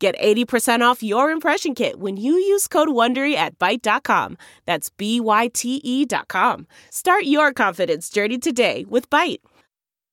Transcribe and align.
Get 0.00 0.18
80% 0.18 0.80
off 0.80 1.02
your 1.02 1.30
impression 1.30 1.74
kit 1.74 2.00
when 2.00 2.16
you 2.16 2.32
use 2.32 2.66
code 2.66 2.88
WONDERY 2.88 3.34
at 3.34 3.58
Byte.com. 3.58 4.38
That's 4.64 4.88
B-Y-T-E 4.88 6.06
dot 6.06 6.26
com. 6.28 6.66
Start 6.90 7.24
your 7.24 7.52
confidence 7.52 8.08
journey 8.08 8.38
today 8.38 8.86
with 8.88 9.10
Byte. 9.10 9.40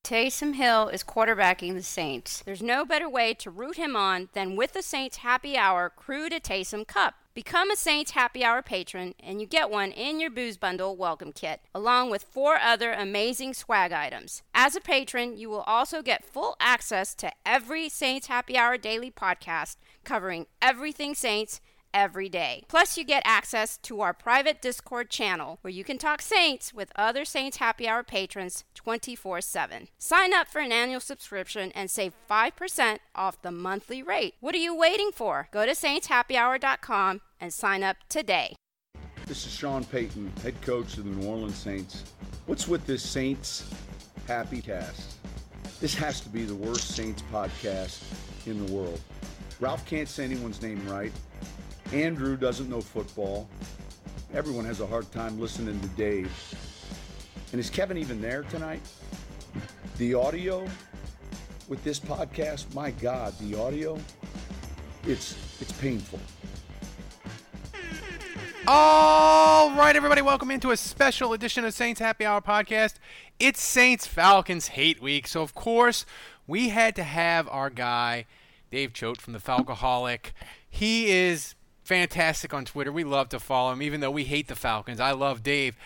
Taysom 0.04 0.56
Hill 0.56 0.90
is 0.90 1.04
quarterbacking 1.04 1.74
the 1.74 1.84
Saints. 1.84 2.42
There's 2.46 2.62
no 2.62 2.86
better 2.86 3.10
way 3.10 3.34
to 3.36 3.50
root 3.50 3.78
him 3.78 3.96
on 3.96 4.28
than 4.34 4.58
with 4.58 4.74
the 4.74 4.82
Saints 4.82 5.18
Happy 5.18 5.58
Hour 5.58 5.90
Crew 5.90 6.30
to 6.30 6.40
Taysom 6.40 6.86
Cup. 6.86 7.16
Become 7.38 7.70
a 7.70 7.76
Saints 7.76 8.14
Happy 8.14 8.44
Hour 8.44 8.64
patron, 8.64 9.14
and 9.20 9.40
you 9.40 9.46
get 9.46 9.70
one 9.70 9.92
in 9.92 10.20
your 10.20 10.32
Booze 10.32 10.58
Bundle 10.58 10.98
welcome 10.98 11.32
kit, 11.32 11.62
along 11.72 12.10
with 12.10 12.24
four 12.24 12.56
other 12.56 12.94
amazing 12.94 13.54
swag 13.54 13.92
items. 13.92 14.42
As 14.56 14.76
a 14.76 14.82
patron, 14.82 15.38
you 15.38 15.48
will 15.48 15.62
also 15.62 16.02
get 16.02 16.26
full 16.26 16.56
access 16.60 17.14
to 17.14 17.32
every 17.46 17.90
Saints 17.90 18.26
Happy 18.26 18.58
Hour 18.58 18.76
daily 18.76 19.12
podcast 19.12 19.76
covering 20.04 20.48
everything 20.64 21.14
Saints 21.14 21.62
every 21.98 22.30
day. 22.30 22.64
Plus, 22.68 22.96
you 22.96 23.04
get 23.04 23.24
access 23.26 23.78
to 23.78 24.02
our 24.02 24.14
private 24.14 24.62
Discord 24.62 25.10
channel 25.10 25.58
where 25.62 25.74
you 25.74 25.84
can 25.84 25.98
talk 25.98 26.22
Saints 26.22 26.72
with 26.72 26.92
other 26.96 27.26
Saints 27.26 27.58
Happy 27.58 27.88
Hour 27.88 28.04
patrons 28.04 28.64
24 28.76 29.42
7. 29.42 29.88
Sign 29.98 30.34
up 30.34 30.48
for 30.48 30.60
an 30.60 30.72
annual 30.72 31.00
subscription 31.00 31.72
and 31.74 31.90
save 31.90 32.14
5% 32.30 33.00
off 33.16 33.42
the 33.42 33.52
monthly 33.52 34.04
rate. 34.04 34.36
What 34.40 34.54
are 34.54 34.60
you 34.60 34.76
waiting 34.76 35.10
for? 35.12 35.50
Go 35.52 35.66
to 35.66 35.72
saintshappyhour.com 35.72 37.22
and 37.42 37.52
sign 37.52 37.84
up 37.84 37.98
today. 38.08 38.56
This 39.26 39.46
is 39.46 39.52
Sean 39.52 39.84
Payton, 39.84 40.32
head 40.44 40.62
coach 40.62 40.98
of 40.98 41.04
the 41.04 41.10
New 41.10 41.28
Orleans 41.28 41.58
Saints. 41.58 42.04
What's 42.46 42.68
with 42.68 42.86
this 42.86 43.02
Saints 43.02 43.70
Happy 44.28 44.62
Cast? 44.62 45.16
This 45.82 45.96
has 45.96 46.22
to 46.22 46.30
be 46.30 46.46
the 46.46 46.56
worst 46.56 46.96
Saints 46.96 47.24
podcast 47.34 48.04
in 48.46 48.66
the 48.66 48.72
world. 48.72 49.02
Ralph 49.60 49.86
can't 49.86 50.08
say 50.08 50.24
anyone's 50.24 50.62
name 50.62 50.88
right. 50.88 51.12
Andrew 51.94 52.36
doesn't 52.36 52.70
know 52.70 52.82
football. 52.82 53.48
Everyone 54.34 54.66
has 54.66 54.82
a 54.82 54.88
hard 54.88 55.10
time 55.14 55.40
listening 55.40 55.80
to 55.80 55.88
Dave. 55.90 56.32
And 57.52 57.62
is 57.62 57.70
Kevin 57.70 57.98
even 57.98 58.22
there 58.22 58.44
tonight? 58.44 58.82
The 59.98 60.14
audio 60.14 60.68
with 61.70 61.82
this 61.86 61.98
podcast, 61.98 62.74
my 62.74 62.92
God, 62.92 63.34
the 63.40 63.58
audio, 63.58 63.98
it's 65.06 65.38
it's 65.62 65.72
painful. 65.72 66.20
All 68.68 69.72
right, 69.72 69.96
everybody, 69.96 70.22
welcome 70.22 70.52
into 70.52 70.72
a 70.72 70.78
special 70.78 71.32
edition 71.32 71.64
of 71.64 71.74
Saints 71.74 72.02
Happy 72.02 72.26
Hour 72.26 72.42
podcast. 72.42 72.96
It's 73.40 73.62
Saints 73.62 74.06
Falcons 74.06 74.68
Hate 74.68 75.02
Week, 75.02 75.26
so 75.26 75.42
of 75.42 75.56
course 75.56 76.06
we 76.48 76.68
had 76.70 76.98
to 76.98 77.04
have 77.04 77.48
our 77.48 77.70
guy 77.70 78.26
Dave 78.70 78.92
Choate 78.92 79.22
from 79.22 79.32
the 79.32 79.40
Falcoholic. 79.40 80.32
He 80.70 81.10
is 81.12 81.56
fantastic 81.88 82.54
on 82.54 82.66
Twitter. 82.66 82.92
We 82.92 83.06
love 83.06 83.30
to 83.30 83.40
follow 83.40 83.72
him, 83.72 83.82
even 83.82 84.02
though 84.02 84.12
we 84.12 84.26
hate 84.26 84.50
the 84.50 84.56
Falcons. 84.56 85.00
I 85.00 85.12
love 85.12 85.42
Dave. 85.42 85.78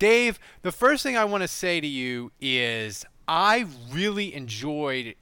Dave, 0.00 0.40
the 0.62 0.72
first 0.72 1.02
thing 1.02 1.16
I 1.16 1.24
want 1.24 1.42
to 1.42 1.48
say 1.48 1.80
to 1.80 1.86
you 1.86 2.32
is 2.40 3.04
I 3.28 3.66
really 3.92 4.34
enjoyed 4.34 5.14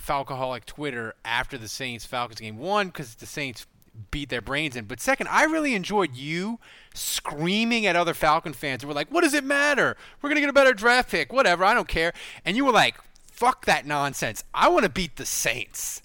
Falcoholic 0.00 0.64
Twitter 0.64 1.14
after 1.24 1.58
the 1.58 1.68
Saints 1.68 2.06
Falcons 2.06 2.40
game. 2.40 2.56
One, 2.56 2.88
because 2.88 3.14
the 3.16 3.26
Saints 3.26 3.66
beat 4.10 4.30
their 4.30 4.40
brains 4.40 4.74
in. 4.74 4.86
But 4.86 5.00
second, 5.00 5.28
I 5.28 5.44
really 5.44 5.74
enjoyed 5.74 6.16
you 6.16 6.58
screaming 6.94 7.84
at 7.84 7.94
other 7.94 8.14
Falcon 8.14 8.54
fans 8.54 8.82
who 8.82 8.88
were 8.88 8.94
like, 8.94 9.08
What 9.10 9.20
does 9.20 9.34
it 9.34 9.44
matter? 9.44 9.98
We're 10.20 10.30
going 10.30 10.36
to 10.36 10.40
get 10.40 10.50
a 10.50 10.54
better 10.54 10.72
draft 10.72 11.10
pick. 11.10 11.30
Whatever. 11.30 11.64
I 11.64 11.74
don't 11.74 11.88
care. 11.88 12.14
And 12.44 12.56
you 12.56 12.64
were 12.64 12.72
like, 12.72 12.96
Fuck 13.30 13.66
that 13.66 13.86
nonsense. 13.86 14.44
I 14.54 14.68
want 14.68 14.84
to 14.84 14.90
beat 14.90 15.16
the 15.16 15.26
Saints. 15.26 16.02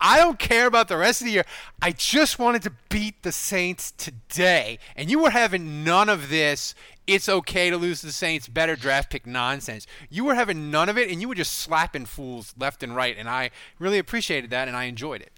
I 0.00 0.18
don't 0.18 0.38
care 0.38 0.66
about 0.66 0.88
the 0.88 0.96
rest 0.96 1.20
of 1.20 1.26
the 1.26 1.32
year. 1.32 1.44
I 1.80 1.92
just 1.92 2.38
wanted 2.38 2.62
to 2.62 2.72
beat 2.88 3.22
the 3.22 3.32
Saints 3.32 3.92
today. 3.92 4.78
And 4.96 5.10
you 5.10 5.18
were 5.22 5.30
having 5.30 5.84
none 5.84 6.08
of 6.08 6.28
this. 6.28 6.74
It's 7.06 7.28
okay 7.28 7.70
to 7.70 7.76
lose 7.76 8.00
to 8.00 8.06
the 8.06 8.12
Saints, 8.12 8.46
better 8.46 8.76
draft 8.76 9.10
pick 9.10 9.26
nonsense. 9.26 9.86
You 10.08 10.24
were 10.24 10.34
having 10.34 10.70
none 10.70 10.88
of 10.88 10.98
it, 10.98 11.10
and 11.10 11.20
you 11.20 11.28
were 11.28 11.34
just 11.34 11.54
slapping 11.54 12.06
fools 12.06 12.54
left 12.58 12.82
and 12.82 12.94
right. 12.94 13.16
And 13.16 13.28
I 13.28 13.50
really 13.78 13.98
appreciated 13.98 14.50
that, 14.50 14.68
and 14.68 14.76
I 14.76 14.84
enjoyed 14.84 15.22
it. 15.22 15.32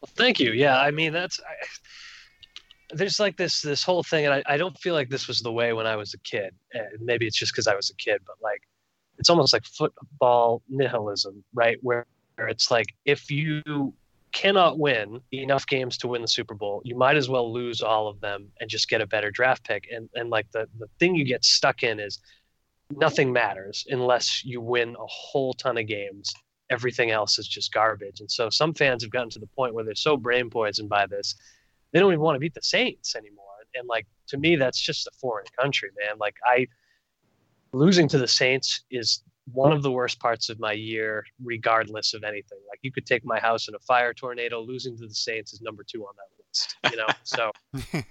Well, 0.00 0.10
thank 0.14 0.38
you. 0.38 0.52
Yeah, 0.52 0.78
I 0.78 0.90
mean 0.90 1.12
that's. 1.12 1.40
I, 1.40 1.66
there's 2.90 3.18
like 3.18 3.36
this 3.36 3.62
this 3.62 3.82
whole 3.82 4.02
thing, 4.02 4.26
and 4.26 4.34
I, 4.34 4.42
I 4.46 4.56
don't 4.56 4.78
feel 4.78 4.94
like 4.94 5.08
this 5.08 5.26
was 5.26 5.40
the 5.40 5.52
way 5.52 5.72
when 5.72 5.86
I 5.86 5.96
was 5.96 6.14
a 6.14 6.18
kid. 6.18 6.54
And 6.72 7.00
maybe 7.00 7.26
it's 7.26 7.36
just 7.36 7.52
because 7.52 7.66
I 7.66 7.74
was 7.74 7.90
a 7.90 7.94
kid, 7.96 8.20
but 8.26 8.36
like 8.42 8.62
it's 9.18 9.30
almost 9.30 9.52
like 9.52 9.64
football 9.64 10.62
nihilism, 10.68 11.42
right? 11.54 11.78
Where 11.82 12.06
it's 12.38 12.70
like 12.70 12.94
if 13.04 13.30
you 13.30 13.94
cannot 14.32 14.78
win 14.78 15.20
enough 15.32 15.66
games 15.66 15.96
to 15.96 16.08
win 16.08 16.20
the 16.20 16.28
Super 16.28 16.54
Bowl, 16.54 16.82
you 16.84 16.94
might 16.94 17.16
as 17.16 17.28
well 17.28 17.50
lose 17.50 17.80
all 17.80 18.08
of 18.08 18.20
them 18.20 18.48
and 18.60 18.68
just 18.68 18.88
get 18.88 19.00
a 19.00 19.06
better 19.06 19.30
draft 19.30 19.64
pick. 19.64 19.88
And 19.90 20.08
and 20.14 20.30
like 20.30 20.50
the 20.52 20.68
the 20.78 20.88
thing 20.98 21.14
you 21.14 21.24
get 21.24 21.44
stuck 21.44 21.82
in 21.82 21.98
is 21.98 22.20
nothing 22.90 23.32
matters 23.32 23.86
unless 23.88 24.44
you 24.44 24.60
win 24.60 24.90
a 24.90 25.06
whole 25.06 25.54
ton 25.54 25.78
of 25.78 25.86
games. 25.86 26.34
Everything 26.70 27.10
else 27.10 27.38
is 27.38 27.48
just 27.48 27.72
garbage. 27.72 28.20
And 28.20 28.30
so 28.30 28.50
some 28.50 28.74
fans 28.74 29.02
have 29.02 29.10
gotten 29.10 29.30
to 29.30 29.38
the 29.38 29.46
point 29.46 29.74
where 29.74 29.84
they're 29.84 29.94
so 29.94 30.16
brain 30.16 30.50
poisoned 30.50 30.88
by 30.88 31.06
this, 31.06 31.34
they 31.92 32.00
don't 32.00 32.12
even 32.12 32.20
want 32.20 32.34
to 32.34 32.40
beat 32.40 32.54
the 32.54 32.62
Saints 32.62 33.14
anymore. 33.14 33.44
And 33.74 33.88
like 33.88 34.06
to 34.28 34.36
me, 34.36 34.56
that's 34.56 34.80
just 34.80 35.06
a 35.06 35.10
foreign 35.18 35.46
country, 35.58 35.90
man. 35.98 36.18
Like 36.18 36.36
I 36.44 36.66
losing 37.72 38.08
to 38.08 38.18
the 38.18 38.28
Saints 38.28 38.82
is 38.90 39.22
one 39.52 39.72
of 39.72 39.82
the 39.82 39.90
worst 39.90 40.18
parts 40.18 40.48
of 40.48 40.58
my 40.58 40.72
year, 40.72 41.24
regardless 41.42 42.14
of 42.14 42.24
anything. 42.24 42.58
Like 42.68 42.80
you 42.82 42.92
could 42.92 43.06
take 43.06 43.24
my 43.24 43.38
house 43.38 43.68
in 43.68 43.74
a 43.74 43.78
fire 43.80 44.12
tornado. 44.12 44.60
Losing 44.60 44.96
to 44.98 45.06
the 45.06 45.14
Saints 45.14 45.52
is 45.52 45.60
number 45.60 45.84
two 45.84 46.04
on 46.04 46.14
that 46.16 46.30
list. 46.38 46.76
You 46.90 46.96
know, 46.96 47.06
so 47.22 47.52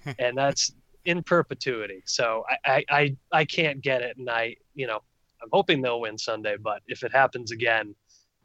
and 0.18 0.36
that's 0.36 0.72
in 1.04 1.22
perpetuity. 1.22 2.02
So 2.06 2.44
I, 2.48 2.56
I 2.66 2.84
I 2.90 3.16
I 3.32 3.44
can't 3.44 3.80
get 3.80 4.02
it, 4.02 4.16
and 4.16 4.28
I 4.30 4.56
you 4.74 4.86
know 4.86 5.00
I'm 5.42 5.48
hoping 5.52 5.82
they'll 5.82 6.00
win 6.00 6.18
Sunday. 6.18 6.56
But 6.56 6.82
if 6.86 7.02
it 7.02 7.12
happens 7.12 7.52
again, 7.52 7.94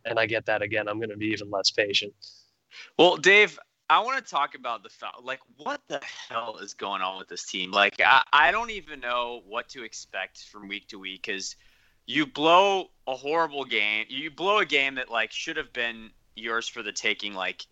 and 0.06 0.20
I 0.20 0.26
get 0.26 0.46
that 0.48 0.62
again, 0.62 0.88
I'm 0.88 0.98
going 0.98 1.10
to 1.10 1.18
be 1.18 1.28
even 1.28 1.50
less 1.50 1.72
patient. 1.72 2.14
Well, 2.98 3.18
Dave, 3.18 3.60
I 3.90 4.00
want 4.00 4.24
to 4.24 4.30
talk 4.30 4.56
about 4.56 4.84
the 4.84 4.90
like 5.24 5.40
what 5.58 5.82
the 5.88 6.02
hell 6.30 6.58
is 6.58 6.74
going 6.74 7.02
on 7.02 7.18
with 7.18 7.28
this 7.28 7.46
team? 7.46 7.72
Like 7.72 8.00
I, 8.00 8.22
I 8.32 8.52
don't 8.52 8.70
even 8.70 9.00
know 9.00 9.42
what 9.48 9.70
to 9.70 9.84
expect 9.84 10.46
from 10.52 10.68
week 10.68 10.88
to 10.90 11.00
week 11.00 11.24
because 11.26 11.56
you 12.06 12.26
blow 12.26 12.90
a 13.08 13.16
horrible 13.16 13.64
game. 13.66 14.06
You 14.10 14.32
blow 14.32 14.60
a 14.60 14.66
game 14.66 14.96
that 14.96 15.10
like 15.10 15.32
should 15.32 15.58
have 15.58 15.72
been 15.74 16.10
yours 16.36 16.68
for 16.68 16.84
the 16.84 16.92
taking 16.92 17.34
like 17.34 17.66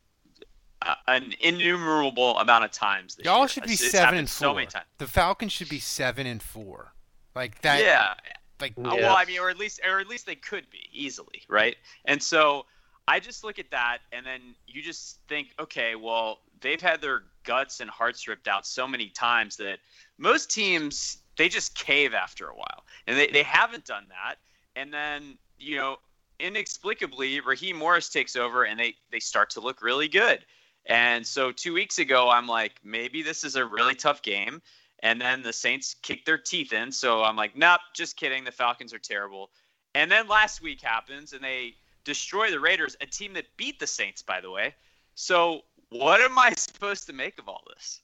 uh, 0.81 0.95
an 1.07 1.33
innumerable 1.41 2.37
amount 2.39 2.63
of 2.65 2.71
times. 2.71 3.17
Y'all 3.23 3.39
year. 3.39 3.47
should 3.49 3.63
be 3.63 3.73
It's 3.73 3.91
seven 3.91 3.99
happened 4.05 4.19
and 4.19 4.29
so 4.29 4.47
four. 4.49 4.55
many 4.55 4.67
times. 4.67 4.85
The 4.97 5.07
Falcons 5.07 5.51
should 5.51 5.69
be 5.69 5.79
seven 5.79 6.25
and 6.27 6.41
four. 6.41 6.93
Like 7.35 7.61
that. 7.61 7.81
Yeah. 7.81 8.13
Like 8.61 8.73
Uh, 8.77 8.95
Yeah. 8.95 9.07
well, 9.07 9.15
I 9.17 9.25
mean, 9.25 9.39
or 9.39 9.49
at 9.49 9.57
least, 9.57 9.79
or 9.85 9.99
at 9.99 10.07
least 10.07 10.25
they 10.25 10.35
could 10.35 10.69
be 10.69 10.89
easily, 10.91 11.43
right? 11.47 11.75
And 12.05 12.21
so 12.21 12.65
I 13.07 13.19
just 13.19 13.43
look 13.43 13.57
at 13.59 13.71
that, 13.71 13.99
and 14.11 14.25
then 14.25 14.55
you 14.67 14.81
just 14.81 15.19
think, 15.27 15.49
okay, 15.59 15.95
well, 15.95 16.41
they've 16.61 16.81
had 16.81 17.01
their 17.01 17.23
guts 17.43 17.79
and 17.79 17.89
hearts 17.89 18.27
ripped 18.27 18.47
out 18.47 18.67
so 18.67 18.87
many 18.87 19.09
times 19.09 19.57
that 19.57 19.79
most 20.17 20.51
teams 20.51 21.17
they 21.39 21.49
just 21.49 21.73
cave 21.73 22.13
after 22.13 22.49
a 22.49 22.53
while, 22.53 22.83
and 23.07 23.17
they, 23.17 23.27
they 23.27 23.43
haven't 23.43 23.85
done 23.85 24.05
that. 24.09 24.35
And 24.75 24.93
then 24.93 25.37
you 25.57 25.77
know, 25.77 25.97
inexplicably, 26.39 27.39
Raheem 27.39 27.77
Morris 27.77 28.09
takes 28.09 28.35
over, 28.35 28.65
and 28.65 28.79
they 28.79 28.95
they 29.09 29.19
start 29.19 29.49
to 29.51 29.61
look 29.61 29.81
really 29.81 30.07
good. 30.07 30.45
And 30.85 31.25
so 31.25 31.51
two 31.51 31.73
weeks 31.73 31.99
ago, 31.99 32.29
I'm 32.29 32.47
like, 32.47 32.73
maybe 32.83 33.21
this 33.21 33.43
is 33.43 33.55
a 33.55 33.65
really 33.65 33.95
tough 33.95 34.21
game. 34.21 34.61
And 35.01 35.21
then 35.21 35.41
the 35.41 35.53
Saints 35.53 35.95
kick 36.01 36.25
their 36.25 36.37
teeth 36.37 36.73
in. 36.73 36.91
So 36.91 37.23
I'm 37.23 37.35
like, 37.35 37.55
nope, 37.55 37.79
just 37.93 38.17
kidding. 38.17 38.43
The 38.43 38.51
Falcons 38.51 38.93
are 38.93 38.99
terrible. 38.99 39.51
And 39.95 40.11
then 40.11 40.27
last 40.27 40.61
week 40.61 40.81
happens 40.81 41.31
and 41.33 41.43
they 41.43 41.75
destroy 42.03 42.51
the 42.51 42.59
Raiders, 42.59 42.97
a 43.01 43.05
team 43.05 43.33
that 43.33 43.45
beat 43.55 43.79
the 43.79 43.87
Saints, 43.87 44.21
by 44.21 44.41
the 44.41 44.51
way. 44.51 44.75
So 45.15 45.61
what 45.89 46.21
am 46.21 46.37
I 46.37 46.51
supposed 46.57 47.07
to 47.07 47.13
make 47.13 47.39
of 47.39 47.47
all 47.47 47.63
this? 47.75 48.01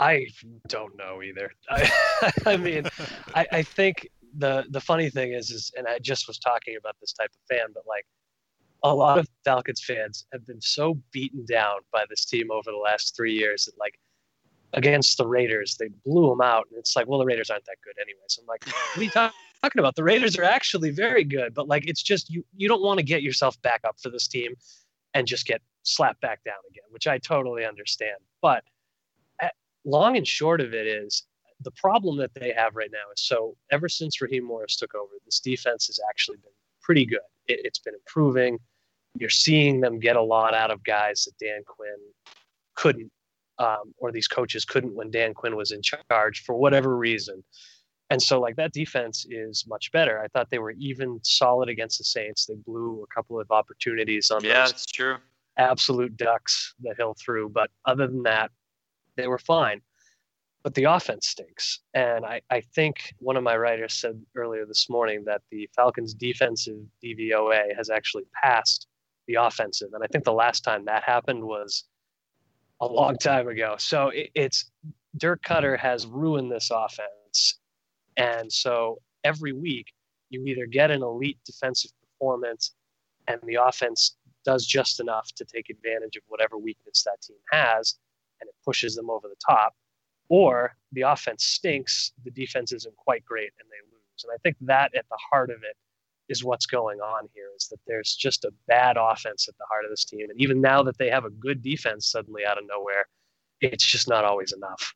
I 0.00 0.26
don't 0.66 0.96
know 0.96 1.22
either. 1.22 1.52
I, 1.68 1.90
I 2.46 2.56
mean, 2.56 2.86
I, 3.34 3.46
I 3.52 3.62
think 3.62 4.08
the 4.36 4.64
the 4.70 4.80
funny 4.80 5.10
thing 5.10 5.32
is, 5.32 5.50
is, 5.50 5.70
and 5.76 5.86
I 5.86 5.98
just 5.98 6.26
was 6.26 6.38
talking 6.38 6.76
about 6.76 6.96
this 7.00 7.12
type 7.12 7.30
of 7.30 7.56
fan, 7.56 7.66
but 7.74 7.84
like, 7.86 8.06
a 8.82 8.94
lot 8.94 9.18
of 9.18 9.28
Falcons 9.44 9.84
fans 9.84 10.26
have 10.32 10.46
been 10.46 10.60
so 10.60 10.98
beaten 11.12 11.44
down 11.44 11.80
by 11.92 12.04
this 12.08 12.24
team 12.24 12.50
over 12.50 12.70
the 12.70 12.78
last 12.78 13.14
three 13.14 13.34
years 13.34 13.66
that 13.66 13.78
like 13.78 13.98
against 14.72 15.18
the 15.18 15.26
Raiders, 15.26 15.76
they 15.78 15.88
blew 16.06 16.30
them 16.30 16.40
out, 16.40 16.66
and 16.70 16.78
it's 16.78 16.96
like, 16.96 17.06
well, 17.06 17.18
the 17.18 17.26
Raiders 17.26 17.50
aren't 17.50 17.66
that 17.66 17.76
good 17.84 17.94
anyway. 18.00 18.20
So 18.28 18.40
I'm 18.42 18.46
like, 18.46 18.64
what 18.66 18.98
are 18.98 19.02
you 19.02 19.10
talking 19.10 19.78
about? 19.78 19.96
The 19.96 20.04
Raiders 20.04 20.38
are 20.38 20.44
actually 20.44 20.90
very 20.90 21.24
good, 21.24 21.52
but 21.52 21.68
like, 21.68 21.86
it's 21.86 22.02
just 22.02 22.30
you 22.30 22.42
you 22.56 22.68
don't 22.68 22.82
want 22.82 22.98
to 22.98 23.04
get 23.04 23.22
yourself 23.22 23.60
back 23.60 23.82
up 23.86 23.96
for 24.02 24.08
this 24.08 24.26
team 24.26 24.54
and 25.12 25.26
just 25.26 25.44
get 25.44 25.60
slapped 25.82 26.20
back 26.22 26.42
down 26.44 26.54
again, 26.70 26.84
which 26.90 27.06
I 27.06 27.18
totally 27.18 27.66
understand. 27.66 28.16
But 28.40 28.64
long 29.84 30.16
and 30.16 30.26
short 30.26 30.60
of 30.60 30.74
it 30.74 30.86
is 30.86 31.24
the 31.62 31.70
problem 31.72 32.16
that 32.18 32.32
they 32.34 32.52
have 32.56 32.74
right 32.74 32.90
now 32.90 33.12
is 33.14 33.22
so 33.22 33.56
ever 33.70 33.88
since 33.88 34.20
Raheem 34.20 34.44
Morris 34.44 34.76
took 34.76 34.94
over, 34.94 35.12
this 35.24 35.40
defense 35.40 35.86
has 35.88 36.00
actually 36.08 36.38
been 36.38 36.52
pretty 36.82 37.04
good. 37.04 37.20
It, 37.48 37.60
it's 37.64 37.78
been 37.78 37.94
improving. 37.94 38.58
You're 39.18 39.30
seeing 39.30 39.80
them 39.80 39.98
get 39.98 40.16
a 40.16 40.22
lot 40.22 40.54
out 40.54 40.70
of 40.70 40.82
guys 40.84 41.24
that 41.24 41.44
Dan 41.44 41.62
Quinn 41.66 41.98
couldn't, 42.76 43.10
um, 43.58 43.92
or 43.98 44.12
these 44.12 44.28
coaches 44.28 44.64
couldn't 44.64 44.94
when 44.94 45.10
Dan 45.10 45.34
Quinn 45.34 45.56
was 45.56 45.72
in 45.72 45.82
charge 45.82 46.42
for 46.44 46.54
whatever 46.54 46.96
reason. 46.96 47.42
And 48.08 48.20
so, 48.20 48.40
like 48.40 48.56
that 48.56 48.72
defense 48.72 49.26
is 49.30 49.64
much 49.68 49.92
better. 49.92 50.20
I 50.20 50.28
thought 50.28 50.50
they 50.50 50.58
were 50.58 50.72
even 50.72 51.20
solid 51.22 51.68
against 51.68 51.98
the 51.98 52.04
Saints. 52.04 52.46
They 52.46 52.54
blew 52.66 53.04
a 53.04 53.14
couple 53.14 53.38
of 53.38 53.50
opportunities 53.50 54.30
on 54.30 54.42
yeah, 54.42 54.62
those 54.62 54.72
that's 54.72 54.86
true. 54.86 55.16
absolute 55.58 56.16
ducks 56.16 56.74
that 56.82 56.96
Hill 56.96 57.14
threw. 57.20 57.48
But 57.48 57.70
other 57.84 58.08
than 58.08 58.24
that, 58.24 58.50
they 59.20 59.28
were 59.28 59.38
fine. 59.38 59.80
But 60.62 60.74
the 60.74 60.84
offense 60.84 61.28
stinks. 61.28 61.80
And 61.94 62.24
I, 62.26 62.42
I 62.50 62.60
think 62.60 63.14
one 63.18 63.36
of 63.36 63.42
my 63.42 63.56
writers 63.56 63.94
said 63.94 64.20
earlier 64.36 64.66
this 64.66 64.90
morning 64.90 65.24
that 65.24 65.40
the 65.50 65.68
Falcons' 65.74 66.12
defensive 66.12 66.78
DVOA 67.02 67.74
has 67.76 67.88
actually 67.88 68.24
passed 68.42 68.86
the 69.26 69.34
offensive. 69.34 69.90
And 69.94 70.04
I 70.04 70.06
think 70.08 70.24
the 70.24 70.32
last 70.32 70.62
time 70.62 70.84
that 70.84 71.02
happened 71.02 71.42
was 71.42 71.84
a 72.80 72.86
long 72.86 73.16
time 73.16 73.48
ago. 73.48 73.76
So 73.78 74.08
it, 74.08 74.30
it's 74.34 74.70
Dirk 75.16 75.42
Koetter 75.42 75.78
has 75.78 76.06
ruined 76.06 76.52
this 76.52 76.70
offense. 76.70 77.58
And 78.16 78.52
so 78.52 79.00
every 79.24 79.52
week, 79.52 79.92
you 80.28 80.44
either 80.44 80.66
get 80.66 80.90
an 80.90 81.02
elite 81.02 81.38
defensive 81.44 81.90
performance 82.02 82.74
and 83.28 83.40
the 83.44 83.58
offense 83.62 84.16
does 84.44 84.66
just 84.66 85.00
enough 85.00 85.32
to 85.36 85.44
take 85.44 85.70
advantage 85.70 86.16
of 86.16 86.22
whatever 86.28 86.56
weakness 86.58 87.02
that 87.04 87.20
team 87.22 87.36
has 87.50 87.98
and 88.40 88.48
it 88.48 88.54
pushes 88.64 88.94
them 88.94 89.10
over 89.10 89.28
the 89.28 89.36
top, 89.44 89.74
or 90.28 90.74
the 90.92 91.02
offense 91.02 91.44
stinks, 91.44 92.12
the 92.24 92.30
defense 92.30 92.72
isn't 92.72 92.96
quite 92.96 93.24
great 93.24 93.50
and 93.58 93.68
they 93.68 93.90
lose. 93.92 94.24
And 94.24 94.32
I 94.32 94.38
think 94.42 94.56
that 94.62 94.94
at 94.94 95.06
the 95.10 95.18
heart 95.30 95.50
of 95.50 95.58
it 95.62 95.76
is 96.28 96.44
what's 96.44 96.66
going 96.66 97.00
on 97.00 97.28
here 97.34 97.48
is 97.56 97.66
that 97.68 97.80
there's 97.86 98.14
just 98.14 98.44
a 98.44 98.52
bad 98.68 98.96
offense 98.96 99.48
at 99.48 99.58
the 99.58 99.64
heart 99.68 99.84
of 99.84 99.90
this 99.90 100.04
team. 100.04 100.30
And 100.30 100.40
even 100.40 100.60
now 100.60 100.82
that 100.84 100.96
they 100.98 101.10
have 101.10 101.24
a 101.24 101.30
good 101.30 101.62
defense 101.62 102.10
suddenly 102.10 102.44
out 102.44 102.58
of 102.58 102.64
nowhere, 102.68 103.06
it's 103.60 103.84
just 103.84 104.08
not 104.08 104.24
always 104.24 104.52
enough. 104.52 104.94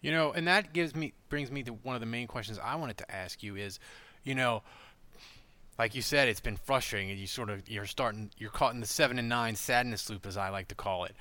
You 0.00 0.12
know, 0.12 0.32
and 0.32 0.48
that 0.48 0.72
gives 0.72 0.96
me 0.96 1.12
brings 1.28 1.50
me 1.50 1.62
to 1.64 1.72
one 1.72 1.94
of 1.94 2.00
the 2.00 2.06
main 2.06 2.26
questions 2.26 2.58
I 2.62 2.74
wanted 2.76 2.96
to 2.98 3.14
ask 3.14 3.42
you 3.42 3.56
is, 3.56 3.78
you 4.24 4.34
know, 4.34 4.62
like 5.78 5.94
you 5.94 6.00
said, 6.00 6.28
it's 6.28 6.40
been 6.40 6.56
frustrating, 6.56 7.10
and 7.10 7.18
you 7.18 7.26
sort 7.26 7.50
of 7.50 7.68
you're 7.68 7.86
starting 7.86 8.30
you're 8.38 8.50
caught 8.50 8.72
in 8.72 8.80
the 8.80 8.86
seven 8.86 9.18
and 9.18 9.28
nine 9.28 9.56
sadness 9.56 10.08
loop, 10.08 10.26
as 10.26 10.38
I 10.38 10.48
like 10.48 10.68
to 10.68 10.74
call 10.74 11.04
it. 11.04 11.14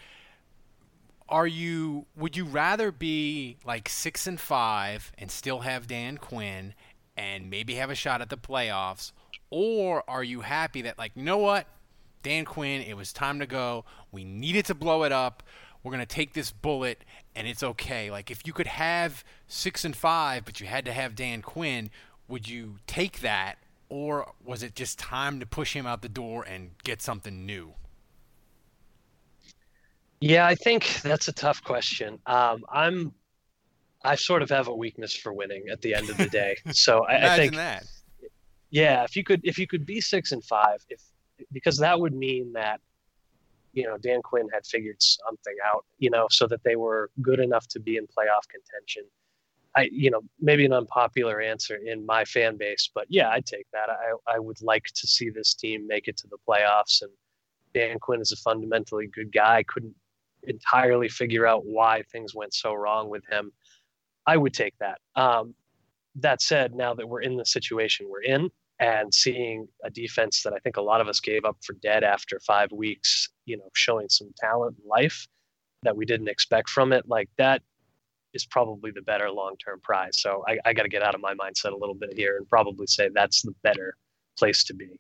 Are 1.30 1.48
you? 1.48 2.08
Would 2.16 2.36
you 2.36 2.44
rather 2.44 2.92
be 2.92 3.58
like 3.64 3.88
six 3.88 4.26
and 4.26 4.40
five 4.40 5.12
and 5.18 5.30
still 5.30 5.60
have 5.60 5.86
Dan 5.86 6.18
Quinn 6.18 6.74
and 7.16 7.50
maybe 7.52 7.76
have 7.76 7.92
a 7.92 7.96
shot 7.96 8.22
at 8.22 8.30
the 8.30 8.38
playoffs, 8.38 9.12
or 9.52 10.04
are 10.10 10.24
you 10.24 10.42
happy 10.42 10.82
that 10.82 10.98
like 10.98 11.12
you 11.16 11.24
know 11.24 11.38
what, 11.38 11.68
Dan 12.24 12.46
Quinn, 12.46 12.82
it 12.82 12.98
was 12.98 13.14
time 13.14 13.40
to 13.40 13.46
go. 13.46 13.86
We 14.12 14.24
needed 14.24 14.66
to 14.66 14.74
blow 14.74 15.04
it 15.04 15.12
up. 15.12 15.44
We're 15.84 15.92
gonna 15.92 16.06
take 16.06 16.34
this 16.34 16.52
bullet 16.52 17.06
and 17.36 17.48
it's 17.48 17.62
okay. 17.62 18.10
Like 18.10 18.32
if 18.32 18.46
you 18.48 18.54
could 18.54 18.68
have 18.68 19.24
six 19.48 19.86
and 19.86 19.96
five, 19.96 20.46
but 20.46 20.60
you 20.60 20.66
had 20.66 20.84
to 20.86 20.94
have 20.94 21.16
Dan 21.16 21.42
Quinn, 21.42 21.92
would 22.28 22.50
you 22.50 22.78
take 22.88 23.22
that, 23.22 23.56
or 23.88 24.34
was 24.44 24.64
it 24.64 24.76
just 24.76 24.98
time 24.98 25.40
to 25.40 25.46
push 25.46 25.76
him 25.76 25.86
out 25.86 26.02
the 26.02 26.10
door 26.10 26.44
and 26.44 26.72
get 26.84 27.02
something 27.02 27.46
new? 27.46 27.74
Yeah, 30.22 30.46
I 30.46 30.56
think 30.56 31.02
that's 31.02 31.28
a 31.28 31.34
tough 31.34 31.64
question. 31.64 32.20
Um, 32.26 32.66
I'm, 32.70 33.14
I 34.04 34.16
sort 34.16 34.42
of 34.42 34.50
have 34.50 34.68
a 34.68 34.76
weakness 34.76 35.16
for 35.16 35.34
winning 35.34 35.66
at 35.72 35.82
the 35.82 35.94
end 35.94 36.10
of 36.10 36.18
the 36.18 36.28
day. 36.30 36.58
So 36.72 37.06
I, 37.06 37.34
I 37.34 37.38
think, 37.38 37.56
that. 37.56 37.86
yeah, 38.70 39.04
if 39.04 39.16
you 39.16 39.24
could, 39.24 39.42
if 39.44 39.58
you 39.58 39.68
could 39.68 39.86
be 39.86 40.02
six 40.02 40.32
and 40.32 40.44
five, 40.44 40.86
if 40.90 41.02
because 41.54 41.78
that 41.78 42.00
would 42.00 42.14
mean 42.14 42.52
that 42.54 42.82
you 43.74 43.86
know 43.86 43.98
Dan 43.98 44.22
Quinn 44.22 44.48
had 44.54 44.66
figured 44.66 44.98
something 45.00 45.56
out, 45.66 45.86
you 46.00 46.10
know, 46.10 46.28
so 46.30 46.48
that 46.48 46.64
they 46.64 46.76
were 46.76 47.10
good 47.22 47.40
enough 47.40 47.68
to 47.70 47.80
be 47.80 47.96
in 47.98 48.06
playoff 48.06 48.48
contention. 48.50 49.04
I, 49.76 49.88
you 49.92 50.10
know, 50.10 50.22
maybe 50.42 50.66
an 50.66 50.74
unpopular 50.74 51.40
answer 51.40 51.76
in 51.76 52.04
my 52.04 52.26
fan 52.26 52.58
base, 52.58 52.90
but 52.94 53.06
yeah, 53.08 53.30
I'd 53.30 53.46
take 53.46 53.68
that. 53.72 53.88
I, 53.90 54.36
I 54.36 54.40
would 54.40 54.60
like 54.64 54.86
to 54.96 55.08
see 55.08 55.30
this 55.30 55.54
team 55.54 55.86
make 55.88 56.08
it 56.08 56.18
to 56.18 56.28
the 56.28 56.38
playoffs, 56.48 57.04
and 57.04 57.12
Dan 57.74 58.00
Quinn 58.00 58.20
is 58.20 58.32
a 58.32 58.36
fundamentally 58.38 59.08
good 59.08 59.32
guy. 59.32 59.64
Couldn't 59.64 59.96
entirely 60.44 61.10
figure 61.10 61.46
out 61.46 61.66
why 61.66 62.04
things 62.12 62.34
went 62.36 62.54
so 62.54 62.74
wrong 62.74 63.10
with 63.10 63.24
him. 63.30 63.52
I 64.26 64.38
would 64.38 64.54
take 64.54 64.74
that. 64.80 65.00
Um, 65.16 65.54
that 66.16 66.42
said, 66.42 66.76
now 66.76 66.94
that 66.94 67.08
we're 67.08 67.22
in 67.22 67.38
the 67.38 67.46
situation 67.46 68.08
we're 68.10 68.22
in, 68.22 68.50
and 68.80 69.14
seeing 69.14 69.68
a 69.84 69.90
defense 69.90 70.42
that 70.44 70.54
I 70.54 70.60
think 70.60 70.78
a 70.78 70.82
lot 70.82 71.02
of 71.02 71.08
us 71.08 71.20
gave 71.20 71.44
up 71.44 71.58
for 71.62 71.74
dead 71.82 72.04
after 72.04 72.40
five 72.40 72.72
weeks, 72.72 73.30
you 73.46 73.58
know, 73.58 73.70
showing 73.76 74.08
some 74.10 74.32
talent 74.38 74.78
and 74.78 74.88
life 74.88 75.28
that 75.84 75.96
we 75.96 76.06
didn't 76.06 76.30
expect 76.30 76.70
from 76.70 76.94
it, 76.94 77.08
like 77.08 77.30
that 77.38 77.62
is 78.34 78.46
probably 78.46 78.92
the 78.92 79.02
better 79.02 79.30
long 79.30 79.56
term 79.64 79.80
prize. 79.82 80.22
So 80.22 80.44
I, 80.48 80.60
I 80.66 80.74
got 80.74 80.84
to 80.84 80.90
get 80.90 81.04
out 81.04 81.16
of 81.16 81.22
my 81.22 81.34
mindset 81.34 81.74
a 81.74 81.78
little 81.78 81.96
bit 81.96 82.14
here 82.14 82.38
and 82.38 82.48
probably 82.48 82.88
say 82.88 83.10
that's 83.14 83.42
the 83.42 83.54
better 83.64 83.96
place 84.38 84.64
to 84.66 84.74
be. 84.74 85.00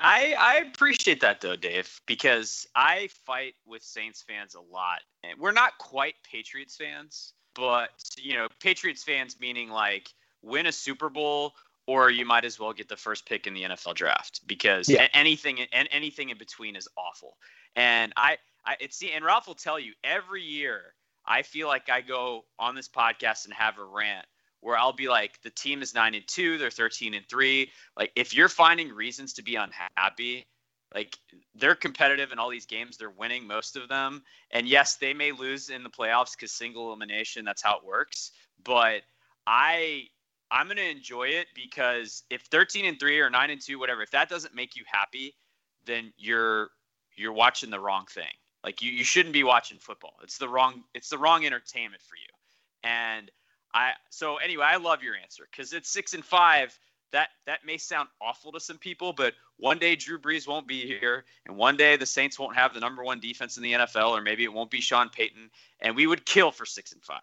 I, 0.00 0.34
I 0.38 0.56
appreciate 0.56 1.20
that 1.20 1.40
though, 1.40 1.56
Dave, 1.56 2.00
because 2.06 2.66
I 2.74 3.08
fight 3.26 3.54
with 3.66 3.82
Saints 3.82 4.22
fans 4.22 4.54
a 4.54 4.60
lot. 4.60 5.00
And 5.22 5.38
we're 5.38 5.52
not 5.52 5.78
quite 5.78 6.14
Patriots 6.30 6.76
fans, 6.76 7.32
but 7.54 7.90
you 8.16 8.34
know, 8.34 8.48
Patriots 8.60 9.02
fans 9.02 9.38
meaning 9.40 9.70
like 9.70 10.12
win 10.42 10.66
a 10.66 10.72
Super 10.72 11.08
Bowl 11.08 11.54
or 11.86 12.10
you 12.10 12.26
might 12.26 12.44
as 12.44 12.60
well 12.60 12.72
get 12.72 12.88
the 12.88 12.96
first 12.96 13.26
pick 13.26 13.46
in 13.46 13.54
the 13.54 13.62
NFL 13.62 13.94
draft 13.94 14.42
because 14.46 14.88
Yeah. 14.88 15.08
anything 15.14 15.60
and 15.72 15.88
anything 15.90 16.28
in 16.28 16.38
between 16.38 16.76
is 16.76 16.88
awful. 16.96 17.36
And 17.76 18.12
I, 18.16 18.38
I 18.64 18.76
it's 18.80 19.02
and 19.02 19.24
Ralph 19.24 19.46
will 19.46 19.54
tell 19.54 19.78
you 19.78 19.92
every 20.04 20.42
year 20.42 20.94
I 21.26 21.42
feel 21.42 21.68
like 21.68 21.90
I 21.90 22.00
go 22.00 22.44
on 22.58 22.74
this 22.74 22.88
podcast 22.88 23.44
and 23.44 23.54
have 23.54 23.78
a 23.78 23.84
rant 23.84 24.26
where 24.60 24.76
I'll 24.76 24.92
be 24.92 25.08
like, 25.08 25.40
the 25.42 25.50
team 25.50 25.82
is 25.82 25.94
nine 25.94 26.14
and 26.14 26.26
two, 26.26 26.58
they're 26.58 26.70
thirteen 26.70 27.14
and 27.14 27.26
three. 27.28 27.70
Like 27.96 28.12
if 28.16 28.34
you're 28.34 28.48
finding 28.48 28.92
reasons 28.92 29.32
to 29.34 29.42
be 29.42 29.56
unhappy, 29.56 30.46
like 30.94 31.16
they're 31.54 31.74
competitive 31.74 32.32
in 32.32 32.38
all 32.38 32.48
these 32.48 32.66
games, 32.66 32.96
they're 32.96 33.10
winning 33.10 33.46
most 33.46 33.76
of 33.76 33.88
them. 33.88 34.22
And 34.50 34.66
yes, 34.66 34.96
they 34.96 35.12
may 35.12 35.32
lose 35.32 35.70
in 35.70 35.82
the 35.82 35.90
playoffs 35.90 36.32
because 36.32 36.52
single 36.52 36.88
elimination, 36.88 37.44
that's 37.44 37.62
how 37.62 37.76
it 37.76 37.84
works. 37.84 38.32
But 38.64 39.02
I 39.46 40.04
I'm 40.50 40.66
gonna 40.68 40.80
enjoy 40.82 41.28
it 41.28 41.48
because 41.54 42.22
if 42.30 42.42
13 42.42 42.86
and 42.86 42.98
three 42.98 43.20
or 43.20 43.28
nine 43.28 43.50
and 43.50 43.60
two, 43.60 43.78
whatever, 43.78 44.02
if 44.02 44.10
that 44.12 44.28
doesn't 44.28 44.54
make 44.54 44.76
you 44.76 44.84
happy, 44.86 45.36
then 45.84 46.12
you're 46.16 46.70
you're 47.16 47.32
watching 47.32 47.70
the 47.70 47.80
wrong 47.80 48.06
thing. 48.06 48.32
Like 48.64 48.82
you, 48.82 48.90
you 48.90 49.04
shouldn't 49.04 49.32
be 49.32 49.44
watching 49.44 49.78
football. 49.78 50.14
It's 50.22 50.38
the 50.38 50.48
wrong 50.48 50.84
it's 50.94 51.10
the 51.10 51.18
wrong 51.18 51.44
entertainment 51.44 52.02
for 52.02 52.16
you. 52.16 52.90
And 52.90 53.30
I 53.78 53.92
so 54.10 54.36
anyway, 54.38 54.64
I 54.66 54.76
love 54.76 55.02
your 55.02 55.14
answer 55.14 55.44
because 55.50 55.72
it's 55.72 55.88
six 55.88 56.12
and 56.14 56.24
five. 56.24 56.76
That 57.12 57.28
that 57.46 57.60
may 57.64 57.78
sound 57.78 58.08
awful 58.20 58.52
to 58.52 58.60
some 58.60 58.76
people, 58.76 59.12
but 59.12 59.34
one 59.56 59.78
day 59.78 59.96
Drew 59.96 60.18
Brees 60.18 60.48
won't 60.48 60.66
be 60.66 60.84
here, 60.86 61.24
and 61.46 61.56
one 61.56 61.76
day 61.76 61.96
the 61.96 62.04
Saints 62.04 62.38
won't 62.38 62.56
have 62.56 62.74
the 62.74 62.80
number 62.80 63.04
one 63.04 63.20
defense 63.20 63.56
in 63.56 63.62
the 63.62 63.72
NFL, 63.72 64.10
or 64.10 64.20
maybe 64.20 64.44
it 64.44 64.52
won't 64.52 64.70
be 64.70 64.80
Sean 64.80 65.08
Payton, 65.08 65.50
and 65.80 65.94
we 65.96 66.06
would 66.06 66.26
kill 66.26 66.50
for 66.50 66.66
six 66.66 66.92
and 66.92 67.02
five. 67.02 67.20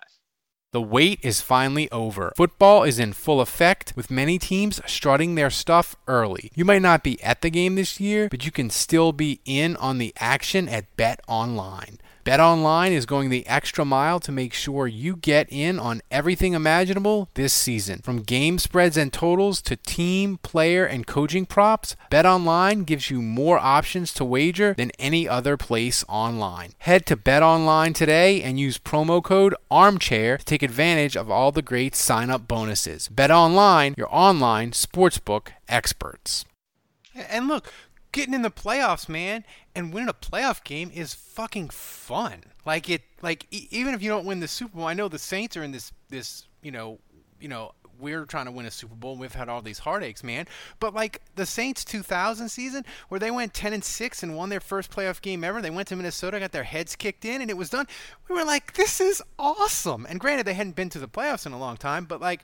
The 0.71 0.81
wait 0.81 1.19
is 1.21 1.39
finally 1.39 1.89
over. 1.91 2.33
Football 2.35 2.83
is 2.83 2.99
in 2.99 3.13
full 3.13 3.41
effect, 3.41 3.93
with 3.95 4.09
many 4.09 4.39
teams 4.39 4.81
strutting 4.85 5.35
their 5.35 5.49
stuff 5.49 5.95
early. 6.07 6.51
You 6.55 6.65
might 6.65 6.81
not 6.81 7.03
be 7.03 7.21
at 7.23 7.41
the 7.41 7.49
game 7.49 7.75
this 7.75 7.99
year, 7.99 8.27
but 8.29 8.45
you 8.45 8.51
can 8.51 8.69
still 8.69 9.13
be 9.13 9.39
in 9.45 9.75
on 9.77 9.99
the 9.99 10.13
action 10.19 10.67
at 10.67 10.95
Bet 10.97 11.21
Online. 11.27 11.99
Bet 12.25 12.39
Online 12.39 12.91
is 12.91 13.05
going 13.05 13.29
the 13.29 13.45
extra 13.45 13.85
mile 13.85 14.19
to 14.21 14.31
make 14.31 14.51
sure 14.51 14.87
you 14.87 15.15
get 15.15 15.47
in 15.51 15.77
on 15.77 16.01
everything 16.09 16.53
imaginable 16.55 17.29
this 17.35 17.53
season. 17.53 17.99
From 18.03 18.23
game 18.23 18.57
spreads 18.57 18.97
and 18.97 19.13
totals 19.13 19.61
to 19.61 19.75
team, 19.75 20.39
player, 20.41 20.85
and 20.85 21.05
coaching 21.05 21.45
props, 21.45 21.95
BetOnline 22.09 22.83
gives 22.83 23.11
you 23.11 23.21
more 23.21 23.59
options 23.59 24.11
to 24.15 24.25
wager 24.25 24.73
than 24.73 24.89
any 24.97 25.29
other 25.29 25.55
place 25.55 26.03
online. 26.09 26.71
Head 26.79 27.05
to 27.05 27.15
BetOnline 27.15 27.93
today 27.93 28.41
and 28.41 28.59
use 28.59 28.79
promo 28.79 29.23
code 29.23 29.53
ARMCHAIR 29.69 30.39
to 30.39 30.45
take 30.45 30.63
advantage 30.63 31.15
of 31.15 31.29
all 31.29 31.51
the 31.51 31.61
great 31.61 31.95
sign 31.95 32.31
up 32.31 32.47
bonuses. 32.47 33.07
BetOnline, 33.07 33.95
your 33.95 34.09
online 34.09 34.71
sportsbook 34.71 35.49
experts. 35.69 36.43
And 37.13 37.47
look, 37.47 37.71
getting 38.11 38.33
in 38.33 38.41
the 38.41 38.49
playoffs, 38.49 39.07
man, 39.07 39.43
and 39.75 39.93
winning 39.93 40.09
a 40.09 40.13
playoff 40.13 40.63
game 40.63 40.91
is 40.93 41.13
fucking 41.13 41.69
fun. 41.69 42.43
Like 42.65 42.89
it, 42.89 43.01
like 43.21 43.45
e- 43.51 43.67
even 43.71 43.93
if 43.93 44.01
you 44.01 44.09
don't 44.09 44.25
win 44.25 44.39
the 44.39 44.47
Super 44.47 44.77
Bowl, 44.77 44.87
I 44.87 44.93
know 44.93 45.07
the 45.07 45.19
Saints 45.19 45.57
are 45.57 45.63
in 45.63 45.71
this 45.71 45.91
this 46.09 46.47
you 46.61 46.71
know 46.71 46.99
you 47.39 47.47
know 47.47 47.73
we're 47.99 48.25
trying 48.25 48.45
to 48.45 48.51
win 48.51 48.65
a 48.65 48.71
Super 48.71 48.95
Bowl 48.95 49.11
and 49.11 49.21
we've 49.21 49.33
had 49.33 49.49
all 49.49 49.61
these 49.61 49.79
heartaches, 49.79 50.23
man. 50.23 50.47
But 50.79 50.93
like 50.93 51.21
the 51.35 51.45
Saints 51.45 51.85
2000 51.85 52.49
season 52.49 52.85
where 53.09 53.19
they 53.19 53.31
went 53.31 53.53
10 53.53 53.73
and 53.73 53.83
6 53.83 54.23
and 54.23 54.35
won 54.35 54.49
their 54.49 54.59
first 54.59 54.91
playoff 54.91 55.21
game 55.21 55.43
ever, 55.43 55.61
they 55.61 55.69
went 55.69 55.87
to 55.89 55.95
Minnesota, 55.95 56.39
got 56.39 56.51
their 56.51 56.63
heads 56.63 56.95
kicked 56.95 57.25
in 57.25 57.41
and 57.41 57.49
it 57.49 57.57
was 57.57 57.69
done. 57.69 57.87
We 58.27 58.35
were 58.35 58.43
like, 58.43 58.73
this 58.73 58.99
is 58.99 59.21
awesome. 59.39 60.05
And 60.09 60.19
granted 60.19 60.45
they 60.45 60.53
hadn't 60.53 60.75
been 60.75 60.89
to 60.89 60.99
the 60.99 61.07
playoffs 61.07 61.45
in 61.45 61.53
a 61.53 61.59
long 61.59 61.77
time, 61.77 62.05
but 62.05 62.21
like 62.21 62.43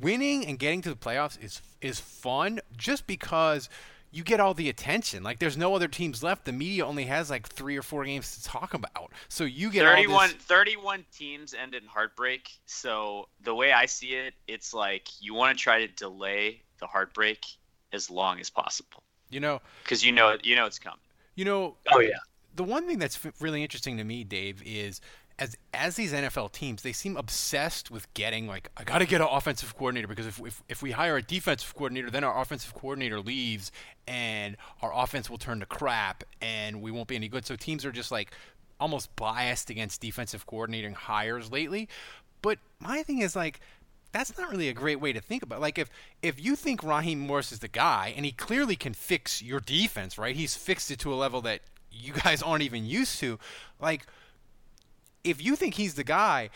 winning 0.00 0.46
and 0.46 0.58
getting 0.58 0.82
to 0.82 0.90
the 0.90 0.96
playoffs 0.96 1.42
is 1.42 1.62
is 1.80 2.00
fun 2.00 2.60
just 2.76 3.06
because 3.06 3.68
you 4.12 4.22
get 4.22 4.38
all 4.38 4.54
the 4.54 4.68
attention. 4.68 5.22
Like 5.22 5.38
there's 5.38 5.56
no 5.56 5.74
other 5.74 5.88
teams 5.88 6.22
left. 6.22 6.44
The 6.44 6.52
media 6.52 6.86
only 6.86 7.04
has 7.04 7.30
like 7.30 7.48
three 7.48 7.76
or 7.76 7.82
four 7.82 8.04
games 8.04 8.36
to 8.36 8.44
talk 8.44 8.74
about. 8.74 9.12
So 9.28 9.44
you 9.44 9.70
get 9.70 9.84
31, 9.84 10.28
this... 10.28 10.36
31 10.36 11.04
teams 11.12 11.54
end 11.54 11.74
in 11.74 11.84
heartbreak. 11.86 12.50
So 12.66 13.28
the 13.42 13.54
way 13.54 13.72
I 13.72 13.86
see 13.86 14.14
it, 14.14 14.34
it's 14.46 14.72
like 14.74 15.08
you 15.20 15.34
want 15.34 15.56
to 15.56 15.62
try 15.62 15.84
to 15.84 15.92
delay 15.92 16.62
the 16.78 16.86
heartbreak 16.86 17.44
as 17.92 18.10
long 18.10 18.38
as 18.38 18.50
possible. 18.50 19.02
You 19.30 19.40
know, 19.40 19.62
because 19.82 20.04
you 20.04 20.12
know 20.12 20.36
you 20.42 20.54
know 20.56 20.66
it's 20.66 20.78
coming. 20.78 21.00
You 21.34 21.46
know. 21.46 21.76
Oh 21.90 22.00
yeah. 22.00 22.10
The 22.54 22.64
one 22.64 22.86
thing 22.86 22.98
that's 22.98 23.18
really 23.40 23.62
interesting 23.62 23.96
to 23.96 24.04
me, 24.04 24.24
Dave, 24.24 24.62
is 24.62 25.00
as 25.38 25.56
as 25.74 25.96
these 25.96 26.12
NFL 26.12 26.52
teams, 26.52 26.82
they 26.82 26.92
seem 26.92 27.16
obsessed 27.16 27.90
with 27.90 28.12
getting 28.14 28.46
like 28.46 28.70
I 28.76 28.84
got 28.84 28.98
to 28.98 29.06
get 29.06 29.20
an 29.20 29.28
offensive 29.30 29.76
coordinator 29.76 30.06
because 30.06 30.26
if, 30.26 30.40
if 30.40 30.62
if 30.68 30.82
we 30.82 30.92
hire 30.92 31.16
a 31.16 31.22
defensive 31.22 31.74
coordinator, 31.74 32.10
then 32.10 32.24
our 32.24 32.40
offensive 32.40 32.74
coordinator 32.74 33.20
leaves 33.20 33.72
and 34.06 34.56
our 34.82 34.92
offense 34.94 35.30
will 35.30 35.38
turn 35.38 35.60
to 35.60 35.66
crap 35.66 36.24
and 36.40 36.82
we 36.82 36.90
won't 36.90 37.08
be 37.08 37.16
any 37.16 37.28
good. 37.28 37.46
So 37.46 37.56
teams 37.56 37.84
are 37.84 37.92
just 37.92 38.10
like 38.10 38.32
almost 38.78 39.14
biased 39.16 39.70
against 39.70 40.00
defensive 40.00 40.46
coordinating 40.46 40.94
hires 40.94 41.50
lately. 41.50 41.88
But 42.42 42.58
my 42.80 43.02
thing 43.02 43.20
is 43.20 43.34
like 43.36 43.60
that's 44.12 44.36
not 44.36 44.50
really 44.50 44.68
a 44.68 44.74
great 44.74 45.00
way 45.00 45.12
to 45.12 45.20
think 45.20 45.42
about. 45.42 45.58
It. 45.58 45.62
Like 45.62 45.78
if 45.78 45.90
if 46.22 46.42
you 46.44 46.56
think 46.56 46.82
Raheem 46.82 47.20
Morris 47.20 47.52
is 47.52 47.60
the 47.60 47.68
guy 47.68 48.12
and 48.16 48.24
he 48.24 48.32
clearly 48.32 48.76
can 48.76 48.92
fix 48.92 49.42
your 49.42 49.60
defense, 49.60 50.18
right? 50.18 50.36
He's 50.36 50.54
fixed 50.54 50.90
it 50.90 50.98
to 51.00 51.12
a 51.12 51.16
level 51.16 51.40
that 51.42 51.60
you 51.90 52.12
guys 52.12 52.42
aren't 52.42 52.62
even 52.62 52.86
used 52.86 53.18
to. 53.20 53.38
Like 53.80 54.06
if 55.24 55.42
you 55.42 55.56
think 55.56 55.74
he's 55.74 55.94
the 55.94 56.04
guy, 56.04 56.50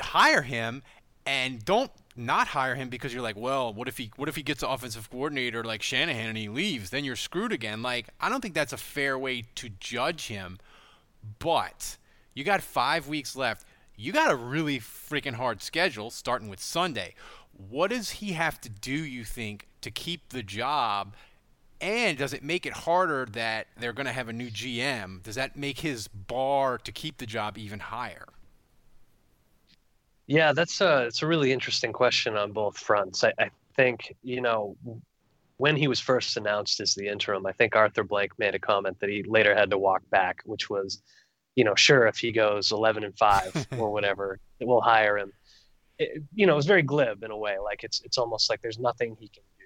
hire 0.00 0.42
him 0.42 0.82
and 1.26 1.64
don't 1.64 1.90
not 2.16 2.48
hire 2.48 2.74
him 2.74 2.88
because 2.88 3.14
you're 3.14 3.22
like, 3.22 3.36
well, 3.36 3.72
what 3.72 3.88
if 3.88 3.96
he 3.96 4.10
what 4.16 4.28
if 4.28 4.36
he 4.36 4.42
gets 4.42 4.62
an 4.62 4.70
offensive 4.70 5.10
coordinator 5.10 5.64
like 5.64 5.82
Shanahan 5.82 6.28
and 6.28 6.38
he 6.38 6.48
leaves? 6.48 6.90
Then 6.90 7.04
you're 7.04 7.16
screwed 7.16 7.52
again. 7.52 7.82
Like, 7.82 8.08
I 8.20 8.28
don't 8.28 8.40
think 8.40 8.54
that's 8.54 8.72
a 8.72 8.78
fair 8.78 9.18
way 9.18 9.44
to 9.56 9.68
judge 9.68 10.26
him. 10.26 10.58
But 11.38 11.96
you 12.34 12.44
got 12.44 12.62
five 12.62 13.08
weeks 13.08 13.36
left. 13.36 13.66
You 13.96 14.12
got 14.12 14.30
a 14.30 14.36
really 14.36 14.78
freaking 14.78 15.34
hard 15.34 15.62
schedule 15.62 16.10
starting 16.10 16.48
with 16.48 16.60
Sunday. 16.60 17.14
What 17.52 17.90
does 17.90 18.10
he 18.10 18.32
have 18.32 18.60
to 18.62 18.70
do, 18.70 18.92
you 18.92 19.24
think, 19.24 19.68
to 19.82 19.90
keep 19.90 20.30
the 20.30 20.42
job? 20.42 21.14
And 21.80 22.18
does 22.18 22.32
it 22.34 22.42
make 22.42 22.66
it 22.66 22.72
harder 22.72 23.26
that 23.32 23.68
they're 23.78 23.92
going 23.92 24.06
to 24.06 24.12
have 24.12 24.28
a 24.28 24.32
new 24.32 24.50
GM? 24.50 25.22
Does 25.22 25.36
that 25.36 25.56
make 25.56 25.80
his 25.80 26.08
bar 26.08 26.78
to 26.78 26.92
keep 26.92 27.18
the 27.18 27.26
job 27.26 27.56
even 27.56 27.80
higher? 27.80 28.26
Yeah, 30.26 30.52
that's 30.52 30.80
a 30.80 31.06
it's 31.06 31.22
a 31.22 31.26
really 31.26 31.52
interesting 31.52 31.92
question 31.92 32.36
on 32.36 32.52
both 32.52 32.78
fronts. 32.78 33.24
I, 33.24 33.32
I 33.38 33.50
think 33.74 34.14
you 34.22 34.40
know 34.40 34.76
when 35.60 35.76
he 35.76 35.88
was 35.88 36.00
first 36.00 36.36
announced 36.36 36.80
as 36.80 36.94
the 36.94 37.06
interim, 37.06 37.44
I 37.44 37.52
think 37.52 37.76
Arthur 37.76 38.02
Blank 38.02 38.38
made 38.38 38.54
a 38.54 38.58
comment 38.58 38.98
that 39.00 39.10
he 39.10 39.22
later 39.24 39.54
had 39.54 39.68
to 39.70 39.78
walk 39.78 40.00
back, 40.08 40.40
which 40.46 40.70
was, 40.70 41.02
you 41.54 41.64
know, 41.64 41.74
sure 41.74 42.06
if 42.06 42.16
he 42.16 42.32
goes 42.32 42.72
11 42.72 43.04
and 43.04 43.16
five 43.18 43.66
or 43.78 43.92
whatever, 43.92 44.38
we'll 44.60 44.80
hire 44.80 45.18
him. 45.18 45.32
It, 45.98 46.22
you 46.34 46.46
know, 46.46 46.54
it 46.54 46.56
was 46.56 46.64
very 46.64 46.80
glib 46.80 47.22
in 47.24 47.30
a 47.30 47.36
way. 47.36 47.58
Like 47.58 47.84
it's 47.84 48.00
it's 48.06 48.16
almost 48.16 48.48
like 48.48 48.62
there's 48.62 48.78
nothing 48.78 49.16
he 49.20 49.28
can 49.28 49.42
do 49.58 49.59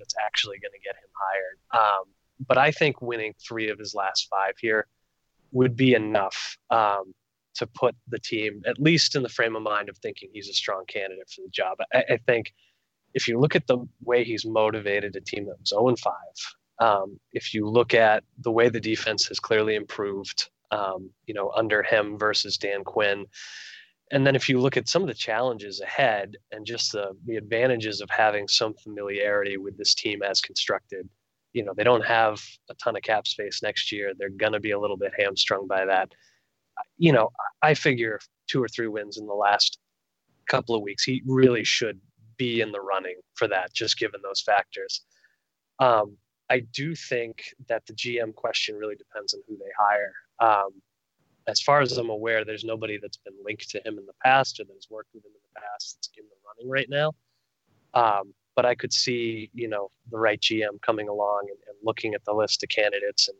that's 0.00 0.14
actually 0.24 0.58
going 0.58 0.72
to 0.72 0.80
get 0.80 0.96
him 0.96 1.10
hired. 1.14 1.84
Um, 1.84 2.04
but 2.46 2.58
I 2.58 2.72
think 2.72 3.00
winning 3.00 3.34
three 3.46 3.70
of 3.70 3.78
his 3.78 3.94
last 3.94 4.26
five 4.28 4.54
here 4.60 4.86
would 5.52 5.76
be 5.76 5.94
enough. 5.94 6.56
Um, 6.70 7.14
to 7.54 7.66
put 7.66 7.94
the 8.08 8.18
team 8.18 8.62
at 8.66 8.78
least 8.78 9.16
in 9.16 9.22
the 9.22 9.28
frame 9.28 9.56
of 9.56 9.62
mind 9.62 9.88
of 9.88 9.98
thinking 9.98 10.30
he's 10.32 10.48
a 10.48 10.54
strong 10.54 10.84
candidate 10.86 11.28
for 11.28 11.42
the 11.42 11.50
job. 11.50 11.78
I, 11.92 12.14
I 12.14 12.16
think 12.26 12.52
if 13.14 13.28
you 13.28 13.38
look 13.38 13.56
at 13.56 13.66
the 13.66 13.78
way 14.02 14.24
he's 14.24 14.46
motivated 14.46 15.16
a 15.16 15.20
team 15.20 15.46
that 15.46 15.58
was 15.58 15.70
0 15.70 15.88
and 15.88 15.98
5, 15.98 16.12
um, 16.80 17.20
if 17.32 17.52
you 17.52 17.68
look 17.68 17.92
at 17.92 18.24
the 18.38 18.50
way 18.50 18.68
the 18.68 18.80
defense 18.80 19.26
has 19.28 19.40
clearly 19.40 19.74
improved, 19.74 20.48
um, 20.70 21.10
you 21.26 21.34
know, 21.34 21.50
under 21.54 21.82
him 21.82 22.18
versus 22.18 22.56
Dan 22.56 22.84
Quinn, 22.84 23.26
and 24.10 24.26
then 24.26 24.34
if 24.34 24.48
you 24.48 24.60
look 24.60 24.76
at 24.76 24.88
some 24.88 25.02
of 25.02 25.08
the 25.08 25.14
challenges 25.14 25.80
ahead 25.80 26.36
and 26.52 26.66
just 26.66 26.92
the, 26.92 27.12
the 27.26 27.36
advantages 27.36 28.00
of 28.00 28.10
having 28.10 28.48
some 28.48 28.74
familiarity 28.74 29.56
with 29.56 29.76
this 29.78 29.94
team 29.94 30.22
as 30.22 30.40
constructed, 30.40 31.08
you 31.52 31.64
know, 31.64 31.72
they 31.76 31.84
don't 31.84 32.04
have 32.04 32.40
a 32.70 32.74
ton 32.74 32.96
of 32.96 33.02
cap 33.02 33.26
space 33.26 33.62
next 33.62 33.92
year. 33.92 34.12
They're 34.16 34.30
going 34.30 34.52
to 34.52 34.60
be 34.60 34.72
a 34.72 34.78
little 34.78 34.96
bit 34.96 35.12
hamstrung 35.18 35.66
by 35.66 35.84
that 35.84 36.12
you 36.98 37.12
know, 37.12 37.30
I 37.62 37.74
figure 37.74 38.20
two 38.48 38.62
or 38.62 38.68
three 38.68 38.88
wins 38.88 39.18
in 39.18 39.26
the 39.26 39.34
last 39.34 39.78
couple 40.48 40.74
of 40.74 40.82
weeks, 40.82 41.04
he 41.04 41.22
really 41.26 41.64
should 41.64 42.00
be 42.36 42.60
in 42.60 42.72
the 42.72 42.80
running 42.80 43.16
for 43.34 43.46
that, 43.48 43.72
just 43.72 43.98
given 43.98 44.20
those 44.22 44.40
factors. 44.40 45.02
Um, 45.78 46.16
I 46.50 46.60
do 46.60 46.94
think 46.94 47.44
that 47.68 47.86
the 47.86 47.92
GM 47.92 48.34
question 48.34 48.76
really 48.76 48.96
depends 48.96 49.34
on 49.34 49.40
who 49.46 49.56
they 49.56 49.70
hire. 49.78 50.12
Um, 50.40 50.70
as 51.46 51.60
far 51.60 51.80
as 51.80 51.96
I'm 51.96 52.10
aware, 52.10 52.44
there's 52.44 52.64
nobody 52.64 52.98
that's 53.00 53.16
been 53.18 53.34
linked 53.44 53.68
to 53.70 53.78
him 53.78 53.98
in 53.98 54.06
the 54.06 54.12
past 54.24 54.60
or 54.60 54.64
that 54.64 54.74
has 54.74 54.88
worked 54.90 55.10
with 55.14 55.24
him 55.24 55.32
in 55.34 55.40
the 55.54 55.60
past 55.60 55.96
that's 55.96 56.10
in 56.16 56.24
the 56.24 56.36
running 56.46 56.70
right 56.70 56.88
now. 56.88 57.12
Um, 57.94 58.34
but 58.56 58.66
I 58.66 58.74
could 58.74 58.92
see, 58.92 59.50
you 59.54 59.68
know, 59.68 59.90
the 60.10 60.18
right 60.18 60.40
GM 60.40 60.80
coming 60.84 61.08
along 61.08 61.46
and, 61.48 61.58
and 61.68 61.76
looking 61.82 62.14
at 62.14 62.24
the 62.24 62.32
list 62.32 62.62
of 62.62 62.68
candidates 62.68 63.28
and 63.28 63.36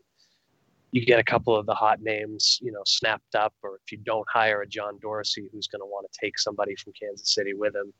you 0.91 1.05
get 1.05 1.19
a 1.19 1.23
couple 1.23 1.55
of 1.55 1.65
the 1.65 1.73
hot 1.73 2.01
names, 2.01 2.59
you 2.61 2.71
know, 2.71 2.81
snapped 2.85 3.35
up, 3.35 3.53
or 3.63 3.79
if 3.85 3.91
you 3.91 3.97
don't 3.99 4.27
hire 4.29 4.61
a 4.61 4.67
John 4.67 4.99
Dorsey 5.01 5.47
who's 5.51 5.67
going 5.67 5.79
to 5.79 5.85
want 5.85 6.05
to 6.11 6.19
take 6.19 6.37
somebody 6.37 6.75
from 6.75 6.93
Kansas 6.99 7.33
City 7.33 7.53
with 7.53 7.73
him, 7.75 7.93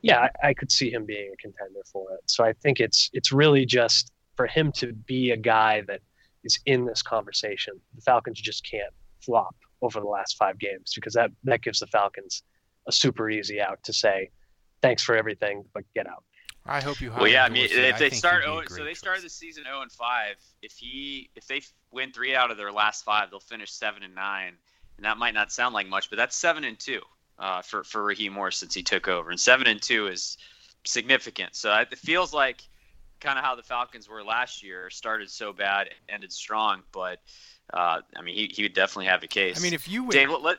yeah, 0.00 0.28
I, 0.42 0.48
I, 0.48 0.54
could 0.54 0.72
see 0.72 0.90
him 0.90 1.04
being 1.04 1.30
a 1.32 1.36
contender 1.36 1.80
for 1.92 2.12
it. 2.12 2.20
So 2.26 2.44
I 2.44 2.52
think 2.54 2.80
it's 2.80 3.10
it's 3.12 3.32
really 3.32 3.66
just 3.66 4.12
for 4.36 4.46
him 4.46 4.72
to 4.72 4.92
be 4.92 5.32
a 5.32 5.36
guy 5.36 5.82
that 5.88 6.00
is 6.44 6.58
in 6.66 6.86
this 6.86 7.02
conversation. 7.02 7.74
The 7.96 8.02
Falcons 8.02 8.40
just 8.40 8.64
can't 8.64 8.94
flop 9.20 9.54
over 9.82 10.00
the 10.00 10.06
last 10.06 10.36
five 10.36 10.58
games 10.58 10.92
because 10.94 11.14
that 11.14 11.30
that 11.44 11.62
gives 11.62 11.80
the 11.80 11.86
Falcons 11.86 12.42
a 12.86 12.92
super 12.92 13.30
easy 13.30 13.60
out 13.60 13.82
to 13.84 13.92
say, 13.92 14.30
thanks 14.82 15.02
for 15.02 15.16
everything, 15.16 15.64
but 15.74 15.84
get 15.94 16.06
out. 16.06 16.24
I 16.66 16.82
hope 16.82 17.00
you. 17.00 17.10
Have. 17.10 17.20
Well, 17.20 17.30
yeah. 17.30 17.44
I 17.44 17.48
mean, 17.48 17.68
if 17.70 17.98
they 17.98 18.10
start, 18.10 18.44
oh, 18.46 18.62
so 18.68 18.84
they 18.84 18.94
started 18.94 19.24
the 19.24 19.30
season 19.30 19.64
zero 19.64 19.80
and 19.80 19.90
five. 19.90 20.36
If 20.60 20.72
he, 20.72 21.30
if 21.34 21.46
they 21.46 21.62
win 21.92 22.12
three 22.12 22.34
out 22.34 22.50
of 22.50 22.58
their 22.58 22.72
last 22.72 23.04
five, 23.04 23.30
they'll 23.30 23.40
finish 23.40 23.72
seven 23.72 24.02
and 24.02 24.14
nine. 24.14 24.52
And 24.96 25.04
that 25.04 25.16
might 25.16 25.32
not 25.32 25.50
sound 25.50 25.74
like 25.74 25.88
much, 25.88 26.10
but 26.10 26.16
that's 26.16 26.36
seven 26.36 26.64
and 26.64 26.78
two 26.78 27.00
uh, 27.38 27.62
for 27.62 27.84
for 27.84 28.02
Raheem 28.02 28.34
Morris 28.34 28.56
since 28.56 28.74
he 28.74 28.82
took 28.82 29.08
over, 29.08 29.30
and 29.30 29.40
seven 29.40 29.66
and 29.66 29.80
two 29.80 30.08
is 30.08 30.36
significant. 30.84 31.54
So 31.54 31.72
it 31.74 31.96
feels 31.96 32.34
like 32.34 32.62
kind 33.20 33.38
of 33.38 33.44
how 33.44 33.54
the 33.54 33.62
Falcons 33.62 34.08
were 34.08 34.22
last 34.22 34.62
year. 34.62 34.90
Started 34.90 35.30
so 35.30 35.52
bad, 35.52 35.88
ended 36.08 36.32
strong, 36.32 36.82
but 36.92 37.20
uh, 37.72 38.00
I 38.16 38.22
mean, 38.22 38.34
he, 38.34 38.50
he 38.52 38.62
would 38.62 38.74
definitely 38.74 39.06
have 39.06 39.22
a 39.22 39.26
case. 39.26 39.58
I 39.58 39.62
mean, 39.62 39.74
if 39.74 39.88
you 39.88 40.04
win, 40.04 40.10
Dave, 40.10 40.30
let, 40.30 40.58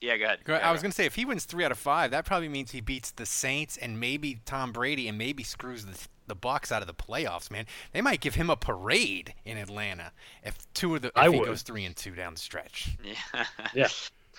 yeah, 0.00 0.16
go 0.16 0.24
ahead. 0.24 0.38
Go 0.44 0.54
ahead. 0.54 0.64
I 0.64 0.72
was 0.72 0.82
going 0.82 0.90
to 0.90 0.94
say, 0.94 1.06
if 1.06 1.14
he 1.14 1.24
wins 1.24 1.44
three 1.44 1.64
out 1.64 1.72
of 1.72 1.78
five, 1.78 2.10
that 2.10 2.24
probably 2.24 2.48
means 2.48 2.70
he 2.70 2.80
beats 2.80 3.10
the 3.10 3.26
Saints 3.26 3.76
and 3.76 4.00
maybe 4.00 4.40
Tom 4.44 4.72
Brady 4.72 5.08
and 5.08 5.18
maybe 5.18 5.42
screws 5.42 5.84
the 5.86 5.98
the 6.26 6.36
Bucs 6.36 6.70
out 6.70 6.80
of 6.80 6.86
the 6.86 6.94
playoffs. 6.94 7.50
Man, 7.50 7.66
they 7.92 8.00
might 8.00 8.20
give 8.20 8.36
him 8.36 8.50
a 8.50 8.56
parade 8.56 9.34
in 9.44 9.58
Atlanta 9.58 10.12
if 10.44 10.56
two 10.74 10.94
of 10.94 11.02
the 11.02 11.08
if 11.08 11.16
I 11.16 11.28
he 11.28 11.38
would. 11.38 11.46
goes 11.46 11.62
three 11.62 11.84
and 11.84 11.96
two 11.96 12.12
down 12.12 12.34
the 12.34 12.40
stretch. 12.40 12.96
Yeah, 13.02 13.44
yeah. 13.74 13.88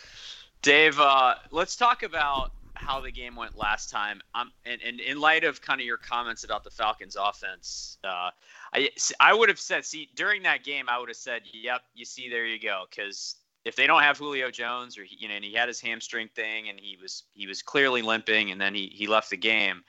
Dave, 0.61 0.99
uh, 0.99 1.35
let's 1.51 1.75
talk 1.75 2.03
about 2.03 2.51
how 2.75 2.99
the 3.01 3.11
game 3.11 3.35
went 3.35 3.57
last 3.57 3.89
time. 3.89 4.21
Um, 4.35 4.51
and, 4.65 4.81
and 4.81 4.99
in 4.99 5.19
light 5.19 5.43
of 5.43 5.61
kind 5.61 5.81
of 5.81 5.85
your 5.85 5.97
comments 5.97 6.43
about 6.43 6.63
the 6.63 6.69
Falcons' 6.69 7.17
offense, 7.19 7.97
uh, 8.03 8.29
I 8.73 8.89
I 9.19 9.33
would 9.33 9.49
have 9.49 9.59
said, 9.59 9.85
see, 9.85 10.09
during 10.15 10.43
that 10.43 10.63
game, 10.63 10.85
I 10.87 10.97
would 10.99 11.09
have 11.09 11.17
said, 11.17 11.43
yep, 11.51 11.81
you 11.93 12.05
see, 12.05 12.29
there 12.29 12.45
you 12.45 12.59
go, 12.59 12.85
because 12.89 13.35
if 13.65 13.75
they 13.75 13.85
don't 13.85 14.01
have 14.01 14.17
Julio 14.17 14.49
Jones 14.49 14.97
or 14.97 15.03
you 15.03 15.27
know, 15.27 15.35
and 15.35 15.43
he 15.43 15.53
had 15.53 15.67
his 15.67 15.79
hamstring 15.79 16.29
thing 16.35 16.69
and 16.69 16.79
he 16.79 16.97
was 17.01 17.23
he 17.33 17.47
was 17.47 17.61
clearly 17.61 18.01
limping 18.01 18.51
and 18.51 18.59
then 18.59 18.73
he 18.73 18.87
he 18.87 19.07
left 19.07 19.29
the 19.29 19.37
game. 19.37 19.83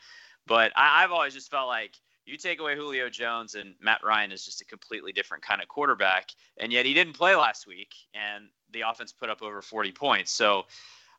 But 0.47 0.73
I, 0.77 1.03
I've 1.03 1.13
always 1.13 1.35
just 1.35 1.51
felt 1.51 1.69
like 1.69 1.97
you 2.27 2.37
take 2.37 2.61
away 2.61 2.77
Julio 2.77 3.09
Jones 3.09 3.55
and 3.55 3.75
Matt 3.81 4.01
Ryan 4.05 4.33
is 4.33 4.45
just 4.45 4.61
a 4.61 4.65
completely 4.65 5.13
different 5.13 5.43
kind 5.43 5.63
of 5.63 5.69
quarterback, 5.69 6.31
and 6.59 6.73
yet 6.73 6.87
he 6.87 6.95
didn't 6.95 7.15
play 7.15 7.35
last 7.35 7.67
week, 7.67 7.95
and 8.15 8.49
the 8.73 8.83
offense 8.83 9.13
put 9.13 9.31
up 9.31 9.43
over 9.43 9.63
40 9.63 9.93
points. 9.93 10.33
So 10.33 10.65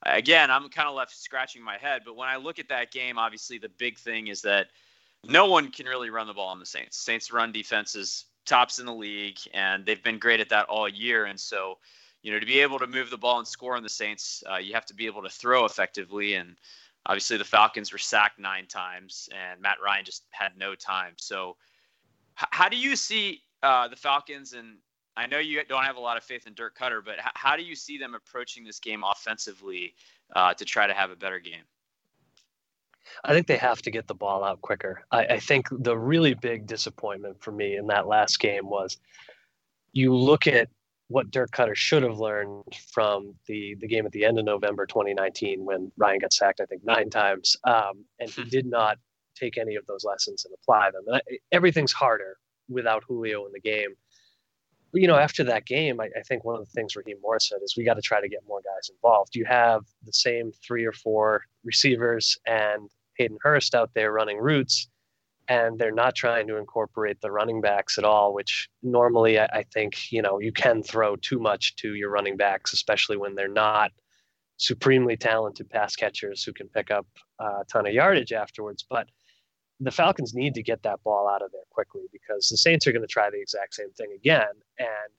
again, 0.06 0.52
I'm 0.52 0.70
kind 0.70 0.88
of 0.88 0.96
left 0.96 1.16
scratching 1.16 1.62
my 1.62 1.78
head. 1.78 2.02
But 2.06 2.16
when 2.16 2.30
I 2.30 2.36
look 2.36 2.60
at 2.60 2.70
that 2.70 2.92
game, 2.92 3.18
obviously 3.18 3.58
the 3.58 3.70
big 3.70 3.98
thing 3.98 4.28
is 4.28 4.42
that 4.42 4.68
no 5.26 5.46
one 5.46 5.72
can 5.72 5.86
really 5.86 6.10
run 6.10 6.28
the 6.28 6.34
ball 6.34 6.50
on 6.50 6.60
the 6.60 6.66
Saints. 6.66 6.98
Saints 6.98 7.32
run 7.32 7.52
defense 7.52 7.96
is 7.96 8.26
tops 8.46 8.80
in 8.80 8.86
the 8.86 8.94
league, 8.94 9.38
and 9.54 9.86
they've 9.86 10.04
been 10.04 10.20
great 10.20 10.40
at 10.40 10.50
that 10.50 10.66
all 10.68 10.90
year. 10.90 11.26
And 11.26 11.40
so, 11.40 11.78
you 12.22 12.32
know, 12.32 12.40
to 12.40 12.46
be 12.46 12.60
able 12.60 12.80
to 12.80 12.88
move 12.88 13.10
the 13.10 13.18
ball 13.18 13.40
and 13.40 13.48
score 13.48 13.76
on 13.76 13.84
the 13.84 13.90
Saints, 13.90 14.44
uh, 14.52 14.58
you 14.58 14.74
have 14.74 14.86
to 14.88 14.94
be 14.94 15.06
able 15.06 15.24
to 15.24 15.30
throw 15.30 15.66
effectively. 15.66 16.34
And 16.36 16.58
obviously, 17.06 17.38
the 17.38 17.46
Falcons 17.46 17.92
were 17.92 17.98
sacked 17.98 18.40
nine 18.40 18.68
times, 18.68 19.30
and 19.34 19.62
Matt 19.62 19.78
Ryan 19.84 20.06
just 20.06 20.24
had 20.32 20.58
no 20.58 20.76
time. 20.76 21.14
So, 21.18 21.56
h- 22.40 22.48
how 22.52 22.68
do 22.68 22.78
you 22.78 22.96
see 22.96 23.42
uh, 23.62 23.88
the 23.88 23.96
Falcons? 23.96 24.54
And 24.54 24.78
I 25.16 25.28
know 25.28 25.40
you 25.40 25.64
don't 25.64 25.86
have 25.86 25.98
a 25.98 26.02
lot 26.02 26.18
of 26.18 26.24
faith 26.24 26.48
in 26.48 26.54
Dirk 26.54 26.78
Koetter, 26.78 27.04
but 27.04 27.16
h- 27.20 27.32
how 27.36 27.56
do 27.56 27.64
you 27.64 27.76
see 27.76 27.98
them 27.98 28.14
approaching 28.14 28.66
this 28.66 28.80
game 28.80 29.04
offensively 29.04 29.96
uh, 30.36 30.54
to 30.56 30.66
try 30.66 30.86
to 30.86 30.94
have 30.94 31.12
a 31.12 31.16
better 31.16 31.40
game? 31.40 31.64
I 33.24 33.34
think 33.34 33.48
they 33.48 33.58
have 33.58 33.82
to 33.84 33.92
get 33.92 34.08
the 34.08 34.16
ball 34.16 34.44
out 34.44 34.62
quicker. 34.62 35.04
I, 35.12 35.26
I, 35.26 35.40
think 35.40 35.68
the 35.72 35.98
really 35.98 36.34
big 36.34 36.66
disappointment 36.68 37.42
for 37.42 37.52
me 37.52 37.76
in 37.76 37.88
that 37.88 38.08
last 38.08 38.40
game 38.40 38.70
was 38.70 38.98
you 39.92 40.16
look 40.16 40.48
at 40.48 40.70
what 41.08 41.32
Dirk 41.32 41.52
Koetter 41.52 41.76
should 41.76 42.04
have 42.04 42.20
learned 42.20 42.64
from 42.92 43.36
the 43.48 43.76
the 43.80 43.88
game 43.88 44.06
at 44.06 44.12
the 44.12 44.26
end 44.26 44.40
of 44.40 44.46
November 44.46 44.86
2019 44.86 45.64
when 45.64 45.92
Ryan 45.98 46.20
got 46.20 46.34
sacked, 46.34 46.62
I 46.62 46.66
think 46.66 46.84
nine 46.84 47.10
times, 47.10 47.56
um, 47.66 48.06
and 48.20 48.30
he 48.30 48.44
did 48.46 48.66
not 48.66 48.98
take 49.36 49.58
any 49.58 49.76
of 49.76 49.86
those 49.86 50.04
lessons 50.04 50.46
and 50.46 50.54
apply 50.54 50.92
them. 50.92 51.04
And 51.08 51.18
I, 51.18 51.22
everything's 51.52 51.92
harder 51.92 52.38
without 52.70 53.04
Julio 53.08 53.46
in 53.46 53.52
the 53.52 53.60
game. 53.60 53.96
You 54.94 55.08
know, 55.08 55.16
after 55.16 55.44
that 55.46 55.66
game, 55.66 56.00
I, 56.00 56.10
I 56.18 56.22
think 56.22 56.46
one 56.46 56.56
of 56.56 56.66
the 56.66 56.72
things 56.72 56.96
Raheem 56.96 57.18
Morris 57.22 57.50
said 57.50 57.60
is 57.64 57.76
we 57.76 57.84
got 57.84 57.96
to 57.96 58.02
try 58.02 58.22
to 58.22 58.30
get 58.30 58.42
more 58.48 58.62
guys 58.64 58.90
involved. 58.90 59.36
You 59.36 59.46
have 59.46 59.82
the 60.06 60.14
same 60.14 60.52
three 60.66 60.86
or 60.86 60.92
four 60.92 61.44
receivers 61.64 62.38
and 62.46 62.90
Hayden 63.18 63.38
Hurst 63.42 63.74
out 63.74 63.92
there 63.96 64.12
running 64.12 64.38
routes, 64.38 64.88
and 65.48 65.80
they're 65.80 65.92
not 65.92 66.16
trying 66.16 66.48
to 66.48 66.58
incorporate 66.58 67.20
the 67.22 67.32
running 67.32 67.60
backs 67.60 67.98
at 67.98 68.04
all, 68.04 68.34
which 68.34 68.70
normally 68.84 69.40
I, 69.40 69.46
I 69.46 69.64
think, 69.74 70.12
you 70.12 70.22
know, 70.22 70.40
you 70.40 70.52
can 70.52 70.84
throw 70.84 71.16
too 71.16 71.40
much 71.40 71.76
to 71.78 71.96
your 71.96 72.12
running 72.12 72.38
backs, 72.38 72.72
especially 72.74 73.18
when 73.18 73.36
they're 73.36 73.48
not 73.48 73.92
supremely 74.58 75.18
talented 75.18 75.70
pass 75.70 75.96
catchers 75.96 76.44
who 76.44 76.54
can 76.54 76.70
pick 76.70 76.92
up 76.92 77.08
uh, 77.40 77.62
a 77.62 77.66
ton 77.68 77.88
of 77.88 77.94
yardage 77.94 78.32
afterwards. 78.32 78.86
But 78.88 79.08
the 79.86 79.92
Falcons 79.92 80.34
need 80.34 80.54
to 80.56 80.64
get 80.64 80.84
that 80.84 81.04
ball 81.04 81.30
out 81.30 81.42
of 81.42 81.52
there 81.52 81.62
quickly 81.70 82.04
because 82.12 82.50
the 82.50 82.58
Saints 82.58 82.88
are 82.88 82.92
going 82.92 83.02
to 83.02 83.08
try 83.08 83.30
the 83.30 83.42
exact 83.42 83.76
same 83.76 83.92
thing 83.92 84.12
again. 84.16 84.54
And 84.80 85.14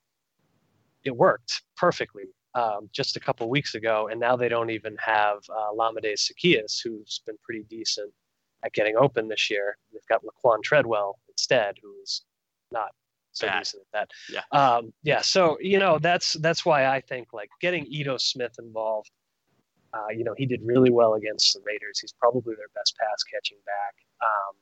it 1.04 1.16
worked 1.16 1.62
perfectly 1.76 2.24
um, 2.54 2.88
just 2.92 3.16
a 3.16 3.20
couple 3.20 3.48
weeks 3.48 3.74
ago. 3.74 4.08
And 4.10 4.20
now 4.20 4.36
they 4.36 4.48
don't 4.48 4.70
even 4.70 4.96
have 5.04 5.38
uh, 5.50 5.72
Olamide 5.72 6.14
Zaccheaus, 6.14 6.80
who's 6.82 7.20
been 7.26 7.36
pretty 7.42 7.64
decent 7.68 8.12
at 8.64 8.72
getting 8.72 8.96
open 8.96 9.28
this 9.28 9.50
year. 9.50 9.76
They've 9.92 10.00
got 10.08 10.22
Laquan 10.22 10.62
Treadwell 10.62 11.18
instead, 11.28 11.76
who's 11.82 12.22
not 12.70 12.90
so 13.32 13.46
Bad. 13.46 13.58
decent 13.58 13.82
at 13.92 14.08
that. 14.08 14.42
Yeah. 14.52 14.58
Um, 14.58 14.92
yeah. 15.02 15.20
So, 15.20 15.58
you 15.60 15.78
know, 15.78 15.98
that's, 15.98 16.34
that's 16.34 16.64
why 16.64 16.86
I 16.86 17.00
think 17.00 17.32
like 17.32 17.50
getting 17.60 17.86
Ito 17.86 18.16
Smith 18.16 18.54
involved 18.58 19.10
uh, 19.94 20.08
you 20.08 20.24
know, 20.24 20.34
he 20.36 20.46
did 20.46 20.60
really 20.64 20.90
well 20.90 21.14
against 21.14 21.54
the 21.54 21.60
Raiders. 21.64 22.00
He's 22.00 22.12
probably 22.12 22.54
their 22.56 22.68
best 22.74 22.96
pass 22.98 23.22
catching 23.22 23.58
back. 23.64 23.94
Um, 24.22 24.56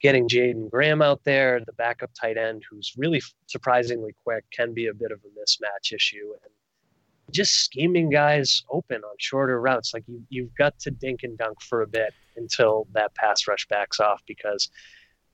getting 0.00 0.28
Jaeden 0.28 0.68
Graham 0.68 1.00
out 1.00 1.22
there, 1.24 1.60
the 1.64 1.72
backup 1.74 2.10
tight 2.20 2.36
end, 2.36 2.64
who's 2.68 2.92
really 2.96 3.22
surprisingly 3.46 4.14
quick, 4.24 4.44
can 4.52 4.74
be 4.74 4.88
a 4.88 4.94
bit 4.94 5.12
of 5.12 5.20
a 5.20 5.40
mismatch 5.40 5.94
issue. 5.94 6.32
And 6.42 6.52
just 7.30 7.64
scheming 7.64 8.10
guys 8.10 8.64
open 8.68 9.02
on 9.04 9.14
shorter 9.18 9.60
routes. 9.60 9.94
Like 9.94 10.04
you, 10.08 10.22
you've 10.28 10.54
got 10.56 10.78
to 10.80 10.90
dink 10.90 11.22
and 11.22 11.38
dunk 11.38 11.62
for 11.62 11.82
a 11.82 11.86
bit 11.86 12.12
until 12.36 12.88
that 12.92 13.14
pass 13.14 13.46
rush 13.46 13.66
backs 13.68 14.00
off 14.00 14.22
because 14.26 14.68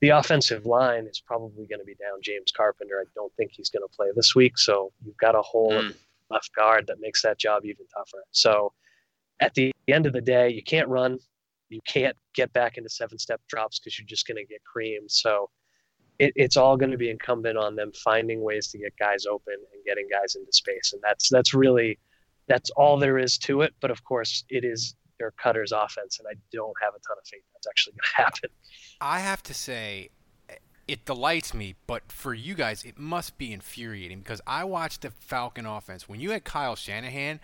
the 0.00 0.10
offensive 0.10 0.66
line 0.66 1.06
is 1.06 1.20
probably 1.20 1.66
going 1.66 1.80
to 1.80 1.84
be 1.84 1.94
down 1.94 2.20
James 2.22 2.52
Carpenter. 2.54 3.00
I 3.00 3.08
don't 3.14 3.32
think 3.36 3.52
he's 3.52 3.70
going 3.70 3.82
to 3.88 3.96
play 3.96 4.08
this 4.14 4.34
week. 4.34 4.58
So 4.58 4.92
you've 5.04 5.16
got 5.16 5.34
a 5.34 5.42
hole 5.42 5.72
mm. 5.72 5.94
left 6.30 6.50
guard 6.54 6.86
that 6.88 7.00
makes 7.00 7.22
that 7.22 7.38
job 7.38 7.64
even 7.64 7.86
tougher. 7.92 8.22
So 8.30 8.72
at 9.40 9.54
the 9.54 9.72
end 9.88 10.06
of 10.06 10.12
the 10.12 10.20
day, 10.20 10.50
you 10.50 10.62
can't 10.62 10.88
run, 10.88 11.18
you 11.68 11.80
can't 11.86 12.16
get 12.34 12.52
back 12.52 12.76
into 12.76 12.88
seven 12.88 13.18
step 13.18 13.40
drops 13.48 13.78
because 13.78 13.98
you're 13.98 14.06
just 14.06 14.26
going 14.26 14.36
to 14.36 14.44
get 14.44 14.62
creamed. 14.64 15.10
So 15.10 15.50
it, 16.18 16.32
it's 16.36 16.56
all 16.56 16.76
going 16.76 16.90
to 16.90 16.96
be 16.96 17.10
incumbent 17.10 17.56
on 17.56 17.76
them 17.76 17.92
finding 17.92 18.42
ways 18.42 18.68
to 18.68 18.78
get 18.78 18.92
guys 18.98 19.26
open 19.26 19.54
and 19.54 19.84
getting 19.84 20.08
guys 20.10 20.34
into 20.34 20.52
space, 20.52 20.92
and 20.92 21.02
that's 21.02 21.28
that's 21.28 21.54
really 21.54 21.98
that's 22.48 22.70
all 22.70 22.98
there 22.98 23.18
is 23.18 23.38
to 23.38 23.62
it. 23.62 23.74
But 23.80 23.90
of 23.90 24.02
course, 24.04 24.44
it 24.48 24.64
is 24.64 24.94
their 25.18 25.32
cutters 25.32 25.72
offense, 25.72 26.18
and 26.18 26.26
I 26.28 26.34
don't 26.52 26.74
have 26.82 26.94
a 26.94 27.00
ton 27.06 27.16
of 27.20 27.26
faith 27.26 27.42
that's 27.52 27.66
actually 27.66 27.92
going 27.92 28.08
to 28.16 28.22
happen. 28.22 28.50
I 29.00 29.20
have 29.20 29.42
to 29.44 29.54
say, 29.54 30.10
it 30.88 31.04
delights 31.04 31.52
me, 31.52 31.74
but 31.86 32.10
for 32.10 32.34
you 32.34 32.54
guys, 32.54 32.82
it 32.84 32.98
must 32.98 33.36
be 33.36 33.52
infuriating 33.52 34.20
because 34.20 34.40
I 34.46 34.64
watched 34.64 35.02
the 35.02 35.10
Falcon 35.10 35.66
offense. 35.66 36.08
When 36.08 36.20
you 36.20 36.30
had 36.30 36.44
Kyle 36.44 36.76
Shanahan, 36.76 37.40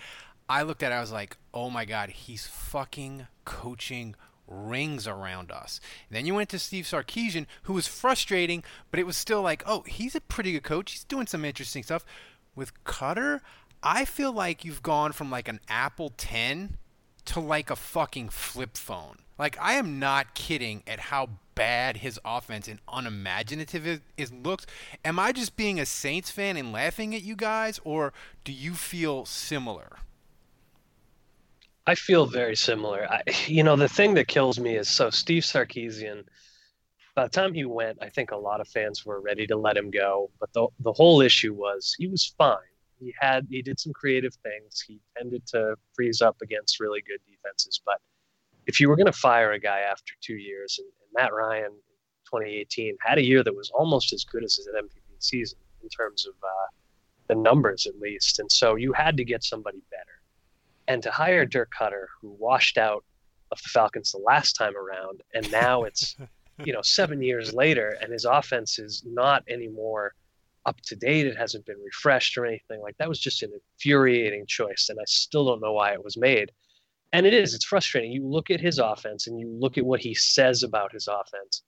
I 0.48 0.62
looked 0.62 0.82
at 0.82 0.92
it, 0.92 0.96
I 0.96 1.00
was 1.00 1.12
like, 1.12 1.36
oh 1.52 1.70
my 1.70 1.84
God, 1.84 2.10
he's 2.10 2.46
fucking 2.46 3.26
coaching 3.44 4.14
rings 4.46 5.06
around 5.06 5.50
us. 5.50 5.80
And 6.08 6.16
then 6.16 6.26
you 6.26 6.34
went 6.34 6.50
to 6.50 6.58
Steve 6.58 6.84
Sarkisian, 6.84 7.46
who 7.62 7.72
was 7.72 7.86
frustrating, 7.86 8.62
but 8.90 9.00
it 9.00 9.06
was 9.06 9.16
still 9.16 9.42
like, 9.42 9.62
oh, 9.66 9.82
he's 9.86 10.14
a 10.14 10.20
pretty 10.20 10.52
good 10.52 10.62
coach. 10.62 10.92
He's 10.92 11.04
doing 11.04 11.26
some 11.26 11.44
interesting 11.44 11.82
stuff. 11.82 12.04
With 12.54 12.84
Koetter, 12.84 13.40
I 13.82 14.04
feel 14.04 14.32
like 14.32 14.64
you've 14.64 14.82
gone 14.82 15.12
from 15.12 15.30
like 15.30 15.48
an 15.48 15.60
Apple 15.68 16.12
10 16.16 16.76
to 17.26 17.40
like 17.40 17.70
a 17.70 17.76
fucking 17.76 18.28
flip 18.28 18.76
phone. 18.76 19.18
Like, 19.38 19.58
I 19.60 19.74
am 19.74 19.98
not 19.98 20.34
kidding 20.34 20.82
at 20.86 21.00
how 21.00 21.30
bad 21.54 21.98
his 21.98 22.20
offense 22.24 22.68
and 22.68 22.80
unimaginative 22.88 23.86
it, 23.86 24.02
it 24.16 24.32
looks. 24.32 24.66
Am 25.04 25.18
I 25.18 25.32
just 25.32 25.56
being 25.56 25.80
a 25.80 25.86
Saints 25.86 26.30
fan 26.30 26.56
and 26.56 26.72
laughing 26.72 27.14
at 27.14 27.22
you 27.22 27.34
guys, 27.34 27.80
or 27.84 28.12
do 28.44 28.52
you 28.52 28.74
feel 28.74 29.24
similar? 29.24 29.98
I 31.86 31.94
feel 31.94 32.26
very 32.26 32.56
similar. 32.56 33.06
I, 33.10 33.22
you 33.46 33.62
know, 33.62 33.76
the 33.76 33.88
thing 33.88 34.14
that 34.14 34.28
kills 34.28 34.58
me 34.58 34.76
is 34.76 34.88
so 34.88 35.10
Steve 35.10 35.42
Sarkisian. 35.42 36.24
By 37.14 37.24
the 37.24 37.30
time 37.30 37.54
he 37.54 37.64
went, 37.64 37.98
I 38.02 38.08
think 38.08 38.32
a 38.32 38.36
lot 38.36 38.60
of 38.60 38.66
fans 38.66 39.06
were 39.06 39.20
ready 39.20 39.46
to 39.46 39.56
let 39.56 39.76
him 39.76 39.90
go. 39.90 40.30
But 40.40 40.52
the 40.52 40.66
the 40.80 40.92
whole 40.92 41.20
issue 41.20 41.54
was 41.54 41.94
he 41.96 42.08
was 42.08 42.34
fine. 42.38 42.56
He 42.98 43.14
had 43.18 43.46
he 43.50 43.62
did 43.62 43.78
some 43.78 43.92
creative 43.92 44.34
things. 44.42 44.80
He 44.80 45.00
tended 45.16 45.46
to 45.48 45.76
freeze 45.94 46.22
up 46.22 46.36
against 46.42 46.80
really 46.80 47.02
good 47.02 47.20
defenses. 47.30 47.80
But 47.84 48.00
if 48.66 48.80
you 48.80 48.88
were 48.88 48.96
going 48.96 49.06
to 49.06 49.12
fire 49.12 49.52
a 49.52 49.60
guy 49.60 49.80
after 49.80 50.14
two 50.20 50.36
years, 50.36 50.78
and, 50.78 50.86
and 50.86 51.10
Matt 51.14 51.32
Ryan, 51.32 51.70
2018, 52.24 52.96
had 53.00 53.18
a 53.18 53.24
year 53.24 53.44
that 53.44 53.54
was 53.54 53.70
almost 53.70 54.12
as 54.12 54.24
good 54.24 54.42
as 54.42 54.56
his 54.56 54.66
MVP 54.68 55.02
season 55.18 55.58
in 55.82 55.88
terms 55.90 56.26
of 56.26 56.32
uh, 56.42 56.66
the 57.28 57.34
numbers, 57.34 57.86
at 57.86 58.00
least. 58.00 58.40
And 58.40 58.50
so 58.50 58.74
you 58.74 58.92
had 58.92 59.16
to 59.18 59.24
get 59.24 59.44
somebody 59.44 59.82
better 59.90 60.13
and 60.88 61.02
to 61.02 61.10
hire 61.10 61.46
Dirk 61.46 61.70
Koetter, 61.78 62.06
who 62.20 62.36
washed 62.38 62.78
out 62.78 63.04
of 63.50 63.62
the 63.62 63.68
Falcons 63.68 64.12
the 64.12 64.18
last 64.18 64.54
time 64.54 64.76
around, 64.76 65.22
and 65.34 65.50
now 65.50 65.84
it's 65.84 66.16
you 66.64 66.72
know 66.72 66.82
seven 66.82 67.22
years 67.22 67.52
later, 67.52 67.96
and 68.00 68.12
his 68.12 68.24
offense 68.24 68.78
is 68.78 69.02
not 69.06 69.44
anymore 69.48 70.14
up 70.66 70.80
to 70.82 70.96
date. 70.96 71.26
It 71.26 71.36
hasn't 71.36 71.66
been 71.66 71.80
refreshed 71.84 72.36
or 72.38 72.46
anything 72.46 72.80
like 72.80 72.96
that. 72.98 73.08
Was 73.08 73.20
just 73.20 73.42
an 73.42 73.52
infuriating 73.52 74.46
choice, 74.46 74.88
and 74.88 74.98
I 75.00 75.04
still 75.06 75.44
don't 75.44 75.60
know 75.60 75.72
why 75.72 75.92
it 75.92 76.04
was 76.04 76.16
made. 76.16 76.52
And 77.12 77.26
it 77.26 77.34
is. 77.34 77.54
It's 77.54 77.64
frustrating. 77.64 78.10
You 78.10 78.26
look 78.26 78.50
at 78.50 78.60
his 78.60 78.78
offense, 78.78 79.26
and 79.26 79.38
you 79.38 79.48
look 79.48 79.78
at 79.78 79.86
what 79.86 80.00
he 80.00 80.14
says 80.14 80.62
about 80.62 80.92
his 80.92 81.08
offense, 81.08 81.62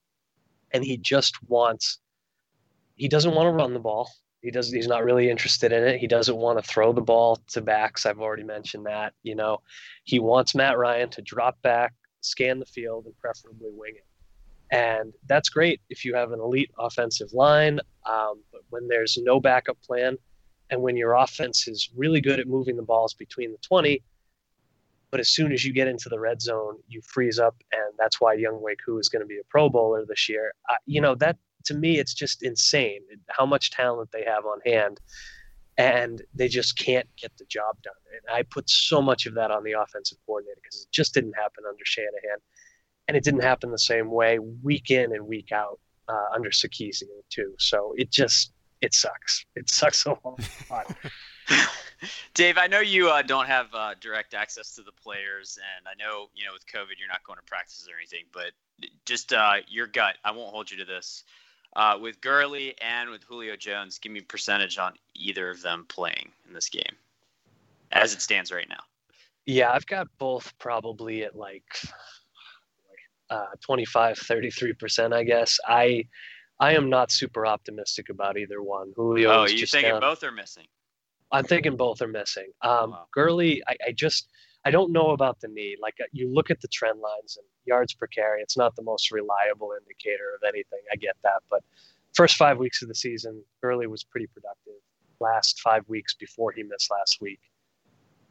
and 0.72 0.84
he 0.84 0.96
just 0.96 1.36
wants. 1.48 1.98
He 2.96 3.08
doesn't 3.08 3.34
want 3.34 3.46
to 3.46 3.52
run 3.52 3.74
the 3.74 3.80
ball. 3.80 4.10
He 4.42 4.50
does. 4.50 4.70
He's 4.70 4.86
not 4.86 5.04
really 5.04 5.30
interested 5.30 5.72
in 5.72 5.82
it. 5.82 5.98
He 5.98 6.06
doesn't 6.06 6.36
want 6.36 6.58
to 6.58 6.68
throw 6.68 6.92
the 6.92 7.00
ball 7.00 7.40
to 7.48 7.60
backs. 7.60 8.06
I've 8.06 8.20
already 8.20 8.44
mentioned 8.44 8.86
that. 8.86 9.12
You 9.22 9.34
know, 9.34 9.58
he 10.04 10.18
wants 10.18 10.54
Matt 10.54 10.78
Ryan 10.78 11.08
to 11.10 11.22
drop 11.22 11.60
back, 11.62 11.94
scan 12.20 12.58
the 12.58 12.66
field, 12.66 13.06
and 13.06 13.16
preferably 13.18 13.70
wing 13.72 13.94
it. 13.96 14.04
And 14.70 15.12
that's 15.26 15.48
great 15.48 15.80
if 15.90 16.04
you 16.04 16.14
have 16.14 16.32
an 16.32 16.40
elite 16.40 16.70
offensive 16.78 17.32
line. 17.32 17.80
Um, 18.04 18.42
but 18.52 18.62
when 18.70 18.88
there's 18.88 19.18
no 19.20 19.40
backup 19.40 19.80
plan, 19.82 20.16
and 20.70 20.82
when 20.82 20.96
your 20.96 21.14
offense 21.14 21.68
is 21.68 21.90
really 21.94 22.20
good 22.20 22.40
at 22.40 22.48
moving 22.48 22.76
the 22.76 22.82
balls 22.82 23.14
between 23.14 23.52
the 23.52 23.58
20, 23.58 24.02
but 25.10 25.20
as 25.20 25.28
soon 25.28 25.52
as 25.52 25.64
you 25.64 25.72
get 25.72 25.88
into 25.88 26.08
the 26.08 26.18
red 26.18 26.42
zone, 26.42 26.76
you 26.88 27.00
freeze 27.02 27.38
up, 27.38 27.56
and 27.72 27.92
that's 27.98 28.20
why 28.20 28.36
Younghoe 28.36 28.74
Koo 28.84 28.98
is 28.98 29.08
going 29.08 29.22
to 29.22 29.26
be 29.26 29.38
a 29.38 29.44
Pro 29.48 29.68
Bowler 29.68 30.04
this 30.04 30.28
year. 30.28 30.52
Uh, 30.68 30.74
you 30.84 31.00
know 31.00 31.14
that 31.14 31.36
to 31.64 31.74
me, 31.74 31.98
it's 31.98 32.14
just 32.14 32.42
insane 32.42 33.00
how 33.28 33.46
much 33.46 33.70
talent 33.70 34.10
they 34.12 34.24
have 34.24 34.44
on 34.46 34.60
hand, 34.64 35.00
and 35.78 36.22
they 36.34 36.48
just 36.48 36.78
can't 36.78 37.08
get 37.16 37.36
the 37.38 37.44
job 37.46 37.76
done. 37.82 37.94
And 38.12 38.36
I 38.36 38.42
put 38.42 38.70
so 38.70 39.02
much 39.02 39.26
of 39.26 39.34
that 39.34 39.50
on 39.50 39.64
the 39.64 39.72
offensive 39.72 40.18
coordinator 40.26 40.60
because 40.62 40.82
it 40.82 40.92
just 40.92 41.14
didn't 41.14 41.34
happen 41.34 41.64
under 41.68 41.84
Shanahan, 41.84 42.38
and 43.08 43.16
it 43.16 43.24
didn't 43.24 43.42
happen 43.42 43.70
the 43.70 43.78
same 43.78 44.10
way 44.10 44.38
week 44.38 44.90
in 44.90 45.14
and 45.14 45.26
week 45.26 45.52
out 45.52 45.80
uh, 46.08 46.34
under 46.34 46.50
Sarkisian 46.50 47.08
too. 47.30 47.54
So 47.58 47.94
it 47.96 48.10
just 48.10 48.52
it 48.80 48.94
sucks. 48.94 49.44
It 49.54 49.70
sucks 49.70 50.06
a 50.06 50.16
lot. 50.24 50.40
Dave, 52.34 52.58
I 52.58 52.66
know 52.66 52.80
you 52.80 53.08
uh, 53.08 53.22
don't 53.22 53.46
have 53.46 53.68
uh, 53.72 53.94
direct 54.00 54.34
access 54.34 54.74
to 54.74 54.82
the 54.82 54.92
players, 54.92 55.58
and 55.78 55.88
I 55.88 55.94
know 55.94 56.28
you 56.34 56.44
know 56.44 56.52
with 56.52 56.66
COVID 56.66 56.98
you're 56.98 57.08
not 57.08 57.24
going 57.24 57.38
to 57.38 57.44
practice 57.44 57.86
or 57.90 57.96
anything. 57.96 58.24
But 58.32 58.52
just 59.04 59.32
uh, 59.32 59.56
your 59.68 59.86
gut, 59.86 60.16
I 60.24 60.30
won't 60.32 60.50
hold 60.50 60.70
you 60.70 60.76
to 60.78 60.84
this. 60.84 61.24
Uh, 61.76 61.96
with 62.00 62.20
Gurley 62.20 62.74
and 62.80 63.10
with 63.10 63.22
Julio 63.22 63.54
Jones. 63.54 63.98
Give 63.98 64.10
me 64.10 64.20
percentage 64.22 64.78
on 64.78 64.94
either 65.14 65.50
of 65.50 65.62
them 65.62 65.84
playing 65.88 66.32
in 66.48 66.54
this 66.54 66.68
game, 66.68 66.96
as 67.92 68.12
it 68.14 68.20
stands 68.22 68.50
right 68.50 68.68
now. 68.68 68.82
Yeah, 69.44 69.70
I've 69.70 69.86
got 69.86 70.08
both 70.18 70.52
probably 70.58 71.22
at 71.22 71.36
like 71.36 71.62
uh, 73.30 73.46
25, 73.60 74.16
33%, 74.18 75.12
I 75.12 75.22
guess. 75.22 75.58
I 75.66 76.06
I 76.58 76.74
am 76.74 76.88
not 76.88 77.12
super 77.12 77.46
optimistic 77.46 78.08
about 78.08 78.38
either 78.38 78.62
one. 78.62 78.92
Julio. 78.96 79.30
Oh, 79.30 79.44
you 79.46 79.66
thinking 79.66 79.90
down- 79.92 80.00
both 80.00 80.24
are 80.24 80.32
missing? 80.32 80.66
I'm 81.32 81.44
thinking 81.44 81.76
both 81.76 82.00
are 82.02 82.08
missing. 82.08 82.46
Um, 82.62 82.90
Wow. 82.92 83.06
Gurley, 83.12 83.62
I, 83.68 83.76
I 83.88 83.92
just 83.92 84.28
I 84.66 84.70
don't 84.72 84.90
know 84.90 85.10
about 85.10 85.40
the 85.40 85.46
knee. 85.46 85.76
Like 85.80 85.94
uh, 86.00 86.06
you 86.10 86.28
look 86.28 86.50
at 86.50 86.60
the 86.60 86.66
trend 86.66 86.98
lines 86.98 87.36
and 87.36 87.46
yards 87.66 87.94
per 87.94 88.08
carry, 88.08 88.42
it's 88.42 88.56
not 88.56 88.74
the 88.74 88.82
most 88.82 89.12
reliable 89.12 89.70
indicator 89.80 90.34
of 90.34 90.42
anything. 90.48 90.80
I 90.92 90.96
get 90.96 91.14
that, 91.22 91.42
but 91.48 91.62
first 92.14 92.34
five 92.34 92.58
weeks 92.58 92.82
of 92.82 92.88
the 92.88 92.94
season, 92.96 93.44
Gurley 93.62 93.86
was 93.86 94.02
pretty 94.02 94.26
productive. 94.26 94.74
Last 95.20 95.60
five 95.60 95.88
weeks 95.88 96.14
before 96.14 96.50
he 96.50 96.64
missed 96.64 96.90
last 96.90 97.20
week, 97.20 97.38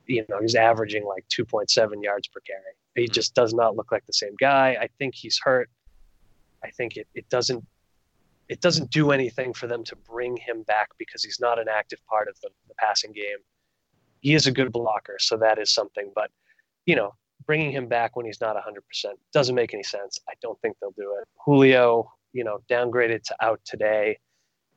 you 0.08 0.26
know, 0.28 0.42
he's 0.42 0.56
averaging 0.56 1.06
like 1.06 1.26
2.7 1.30 2.04
yards 2.04 2.28
per 2.28 2.42
carry. 2.42 2.74
He 2.96 3.06
Mhm. 3.10 3.14
just 3.14 3.34
does 3.34 3.54
not 3.54 3.78
look 3.78 3.94
like 3.94 4.06
the 4.06 4.14
same 4.14 4.36
guy. 4.38 4.76
I 4.80 4.88
think 5.00 5.16
he's 5.16 5.40
hurt. 5.40 5.70
I 6.66 6.70
think 6.72 6.98
it, 6.98 7.08
it 7.16 7.30
doesn't 7.30 7.64
it 8.48 8.62
doesn't 8.62 8.92
do 8.92 9.12
anything 9.12 9.54
for 9.54 9.66
them 9.68 9.84
to 9.86 9.96
bring 9.96 10.38
him 10.38 10.62
back 10.64 10.90
because 11.00 11.24
he's 11.24 11.40
not 11.40 11.58
an 11.58 11.68
active 11.68 12.00
part 12.06 12.28
of 12.28 12.40
the, 12.42 12.50
the 12.68 12.76
passing 12.76 13.12
game. 13.12 13.40
He 14.26 14.34
is 14.34 14.48
a 14.48 14.52
good 14.52 14.72
blocker, 14.72 15.18
so 15.20 15.38
that 15.38 15.60
is 15.60 15.72
something. 15.72 16.12
But 16.16 16.32
you 16.88 16.96
know, 16.96 17.12
bringing 17.46 17.72
him 17.72 17.88
back 17.88 18.16
when 18.16 18.26
he's 18.26 18.42
not 18.42 18.56
100% 18.56 18.80
doesn't 19.32 19.54
make 19.54 19.72
any 19.76 19.84
sense. 19.84 20.18
I 20.28 20.34
don't 20.42 20.60
think 20.62 20.78
they'll 20.82 20.96
do 20.98 21.16
it. 21.22 21.28
Julio, 21.46 22.12
you 22.34 22.44
know, 22.44 22.58
downgraded 22.68 23.22
to 23.26 23.36
out 23.40 23.60
today. 23.66 24.18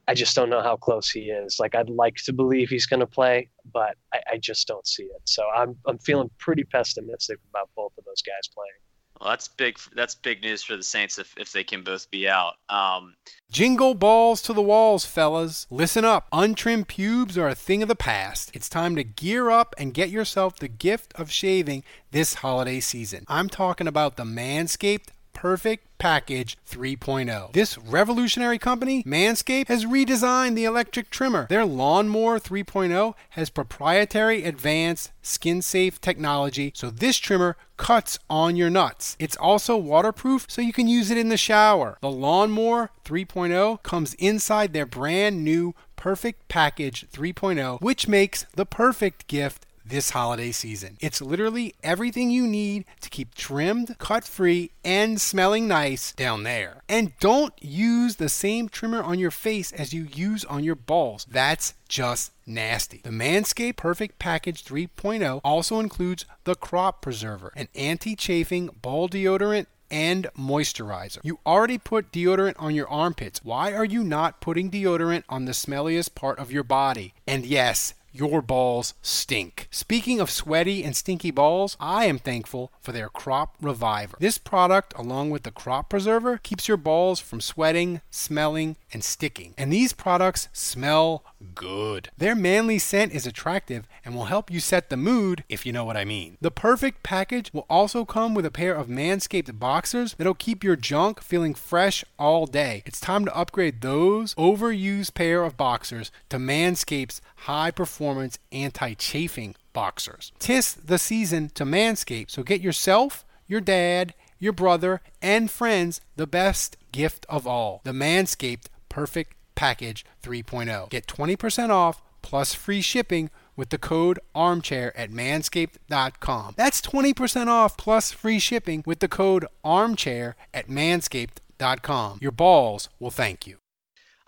I 0.07 0.13
just 0.13 0.37
don't 0.37 0.51
know 0.51 0.61
how 0.61 0.77
close 0.77 1.09
he 1.09 1.31
is. 1.31 1.59
Like 1.59 1.75
I'd 1.75 1.89
like 1.89 2.17
to 2.27 2.35
believe 2.35 2.69
he's 2.69 2.85
going 2.85 3.01
to 3.01 3.07
play, 3.07 3.49
but 3.73 3.97
I, 4.13 4.21
I 4.33 4.37
just 4.37 4.69
don't 4.69 4.87
see 4.87 5.05
it. 5.05 5.23
So 5.25 5.43
I'm 5.57 5.79
I'm 5.87 5.99
feeling 6.01 6.29
pretty 6.39 6.65
pessimistic 6.65 7.39
about 7.49 7.71
both 7.75 7.93
of 7.97 8.05
those 8.05 8.21
guys 8.21 8.51
playing. 8.55 8.83
Well, 9.21 9.31
that's 9.31 9.49
big. 9.49 9.79
That's 9.95 10.15
big 10.15 10.43
news 10.43 10.63
for 10.63 10.77
the 10.77 10.83
Saints 10.83 11.19
if, 11.19 11.35
if 11.37 11.53
they 11.53 11.65
can 11.65 11.83
both 11.83 12.11
be 12.11 12.29
out. 12.29 12.55
Um, 12.69 13.15
Jingle 13.51 13.95
balls 13.95 14.43
to 14.43 14.53
the 14.53 14.63
walls, 14.63 15.05
fellas. 15.05 15.67
Listen 15.71 16.05
up. 16.05 16.29
Untrimmed 16.33 16.89
pubes 16.89 17.37
are 17.37 17.49
a 17.49 17.55
thing 17.55 17.83
of 17.83 17.89
the 17.89 17.97
past. 17.97 18.51
It's 18.55 18.69
time 18.69 18.95
to 18.97 19.05
gear 19.05 19.51
up 19.51 19.75
and 19.79 19.95
get 19.95 20.11
yourself 20.11 20.59
the 20.59 20.69
gift 20.69 21.13
of 21.17 21.31
shaving 21.31 21.83
this 22.11 22.35
holiday 22.35 22.81
season. 22.81 23.25
I'm 23.27 23.49
talking 23.49 23.89
about 23.89 24.17
the 24.17 24.25
Manscaped 24.25 25.09
Perfect 25.33 25.87
Package 25.99 26.57
3.0. 26.69 27.53
This 27.53 27.77
revolutionary 27.77 28.59
company, 28.59 29.03
Manscaped, 29.05 29.69
has 29.69 29.85
redesigned 29.85 30.55
the 30.55 30.65
electric 30.65 31.11
trimmer. 31.11 31.47
Their 31.49 31.65
Lawnmower 31.65 32.39
3.0 32.39 33.15
has 33.31 33.51
proprietary 33.51 34.45
advanced 34.45 35.13
skin 35.23 35.61
safe 35.63 36.01
technology, 36.01 36.73
so 36.75 36.91
this 36.91 37.17
trimmer 37.19 37.57
cuts 37.77 38.19
on 38.31 38.57
your 38.57 38.71
nuts. 38.71 39.17
It's 39.19 39.37
also 39.37 39.77
waterproof, 39.77 40.47
so 40.49 40.63
you 40.63 40.73
can 40.73 40.89
use 40.89 41.11
it 41.11 41.19
in 41.19 41.29
the 41.29 41.37
shower. 41.37 41.99
The 42.01 42.11
Lawnmower 42.11 42.91
3.0 43.05 43.83
comes 43.83 44.15
inside 44.15 44.73
their 44.73 44.87
brand 44.87 45.45
new 45.45 45.75
Perfect 45.97 46.49
Package 46.49 47.07
3.0, 47.11 47.81
which 47.81 48.07
makes 48.07 48.47
the 48.55 48.67
perfect 48.67 49.27
gift 49.27 49.67
this 49.89 50.11
holiday 50.11 50.53
season. 50.53 50.97
It's 51.01 51.21
literally 51.21 51.75
everything 51.83 52.31
you 52.31 52.47
need 52.47 52.85
to 53.01 53.11
keep 53.11 53.35
trimmed, 53.35 53.97
cut 53.99 54.25
free, 54.25 54.73
and 54.85 55.21
smelling 55.21 55.69
nice 55.69 56.13
down 56.13 56.43
there. 56.43 56.83
And 56.89 57.13
don't 57.19 57.55
use 57.61 58.17
the 58.17 58.29
same 58.29 58.69
trimmer 58.69 59.03
on 59.03 59.19
your 59.19 59.31
face 59.31 59.73
as 59.73 59.93
you 59.93 60.05
use 60.05 60.45
on 60.45 60.65
your 60.65 60.75
balls. 60.75 61.27
That's 61.31 61.75
just 61.89 62.33
nasty. 62.47 63.01
The 63.05 63.11
Manscaped 63.11 63.77
Perfect 63.77 64.19
Package 64.19 64.65
3.0 64.65 65.41
also 65.45 65.81
includes 65.81 66.25
the 66.45 66.55
Crop 66.55 67.03
Preserver, 67.03 67.53
an 67.57 67.69
anti 67.75 68.15
chafing 68.17 68.71
ball 68.83 69.09
deodorant 69.09 69.67
and 69.91 70.27
moisturizer. 70.39 71.19
You 71.23 71.39
already 71.47 71.79
put 71.79 72.13
deodorant 72.13 72.57
on 72.59 72.75
your 72.75 72.89
armpits. 72.89 73.45
Why 73.45 73.73
are 73.73 73.85
you 73.85 74.05
not 74.05 74.41
putting 74.41 74.71
deodorant 74.71 75.25
on 75.29 75.45
the 75.45 75.53
smelliest 75.53 76.15
part 76.15 76.39
of 76.39 76.53
your 76.53 76.63
body? 76.63 77.15
And 77.27 77.47
yes, 77.47 77.95
your 78.19 78.43
balls 78.43 78.95
stink. 79.01 79.69
Speaking 79.71 80.21
of 80.21 80.31
sweaty 80.31 80.83
and 80.83 80.97
stinky 80.97 81.31
balls, 81.31 81.77
I 81.79 82.07
am 82.07 82.19
thankful 82.19 82.73
for 82.81 82.91
their 82.91 83.09
Crop 83.09 83.55
Reviver. 83.61 84.17
This 84.19 84.39
product, 84.39 84.93
along 84.97 85.31
with 85.31 85.45
the 85.45 85.53
Crop 85.53 85.89
Preserver, 85.89 86.39
keeps 86.39 86.67
your 86.67 86.77
balls 86.77 87.21
from 87.21 87.41
sweating, 87.41 88.01
smelling, 88.11 88.75
and 88.93 89.05
sticking. 89.05 89.55
And 89.57 89.73
these 89.73 89.93
products 89.93 90.49
smell 90.53 91.23
good. 91.55 92.11
Their 92.17 92.35
manly 92.35 92.79
scent 92.79 93.13
is 93.13 93.27
attractive 93.27 93.87
and 94.05 94.15
will 94.15 94.27
help 94.27 94.51
you 94.51 94.61
set 94.61 94.91
the 94.91 94.97
mood, 94.97 95.45
if 95.49 95.65
you 95.67 95.73
know 95.73 95.85
what 95.85 95.97
I 95.97 96.05
mean. 96.05 96.37
The 96.41 96.51
perfect 96.51 97.03
package 97.03 97.53
will 97.53 97.67
also 97.69 98.05
come 98.05 98.35
with 98.35 98.47
a 98.47 98.51
pair 98.51 98.75
of 98.75 98.89
Manscaped 98.89 99.59
boxers 99.59 100.15
that'll 100.15 100.35
keep 100.35 100.65
your 100.65 100.77
junk 100.77 101.21
feeling 101.21 101.55
fresh 101.55 102.05
all 102.19 102.47
day. 102.47 102.83
It's 102.87 103.01
time 103.01 103.25
to 103.25 103.37
upgrade 103.37 103.81
those 103.81 104.35
overused 104.35 105.15
pair 105.15 105.45
of 105.45 105.57
boxers 105.57 106.11
to 106.29 106.39
Manscaped's 106.39 107.21
high 107.37 107.71
performance 107.71 108.39
anti 108.53 108.95
chafing 108.95 109.55
boxers. 109.73 110.33
Tis 110.39 110.75
the 110.75 110.99
season 110.99 111.51
to 111.51 111.65
Manscaped, 111.65 112.31
so 112.31 112.43
get 112.43 112.61
yourself, 112.61 113.25
your 113.47 113.61
dad, 113.61 114.15
your 114.39 114.53
brother, 114.53 115.01
and 115.21 115.51
friends 115.51 116.01
the 116.17 116.27
best 116.27 116.77
gift 116.93 117.27
of 117.29 117.47
all 117.47 117.81
the 117.85 117.93
Manscaped 117.93 118.67
Perfect 118.89 119.35
Package 119.59 120.05
3.0. 120.23 120.89
Get 120.89 121.09
20% 121.09 121.71
off 121.71 122.01
plus 122.23 122.55
free 122.55 122.81
shipping 122.81 123.29
with 123.57 123.71
the 123.71 123.79
code 123.79 124.21
armchair 124.33 124.97
at 124.97 125.11
manscaped.com. 125.11 126.55
That's 126.57 126.81
20% 126.81 127.47
off 127.49 127.77
plus 127.77 128.13
free 128.13 128.39
shipping 128.39 128.85
with 128.87 129.01
the 129.01 129.09
code 129.09 129.47
armchair 129.65 130.37
at 130.55 130.69
manscaped.com. 130.69 132.19
Your 132.23 132.31
balls 132.31 132.89
will 133.01 133.11
thank 133.11 133.49
you. 133.49 133.57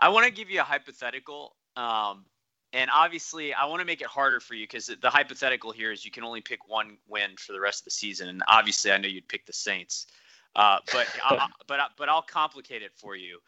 I 0.01 0.09
want 0.09 0.27
to 0.27 0.33
give 0.33 0.51
you 0.51 0.61
a 0.61 0.65
hypothetical. 0.65 1.55
Um, 1.77 2.25
and 2.73 2.91
obviously, 2.93 3.55
I 3.55 3.67
want 3.67 3.81
to 3.81 3.87
make 3.87 4.01
it 4.01 4.09
harder 4.09 4.41
for 4.41 4.55
you 4.55 4.65
because 4.65 4.87
the 5.01 5.11
hypothetical 5.11 5.71
here 5.71 5.93
is 5.93 6.05
you 6.05 6.11
can 6.11 6.25
only 6.25 6.41
pick 6.41 6.69
one 6.69 6.97
win 7.09 7.31
for 7.39 7.53
the 7.53 7.61
rest 7.61 7.83
of 7.83 7.85
the 7.85 7.91
season. 7.93 8.29
And 8.29 8.43
obviously, 8.49 8.91
I 8.91 8.99
know 8.99 9.09
you'd 9.09 9.29
pick 9.29 9.47
the 9.47 9.53
Saints. 9.53 10.07
Uh, 10.57 10.79
but 10.93 11.07
I, 11.25 11.47
but 11.69 11.79
I- 11.81 11.87
but 11.97 12.09
I'll 12.09 12.23
complicate 12.23 12.83
it 12.83 12.91
for 12.97 13.15
you. 13.15 13.39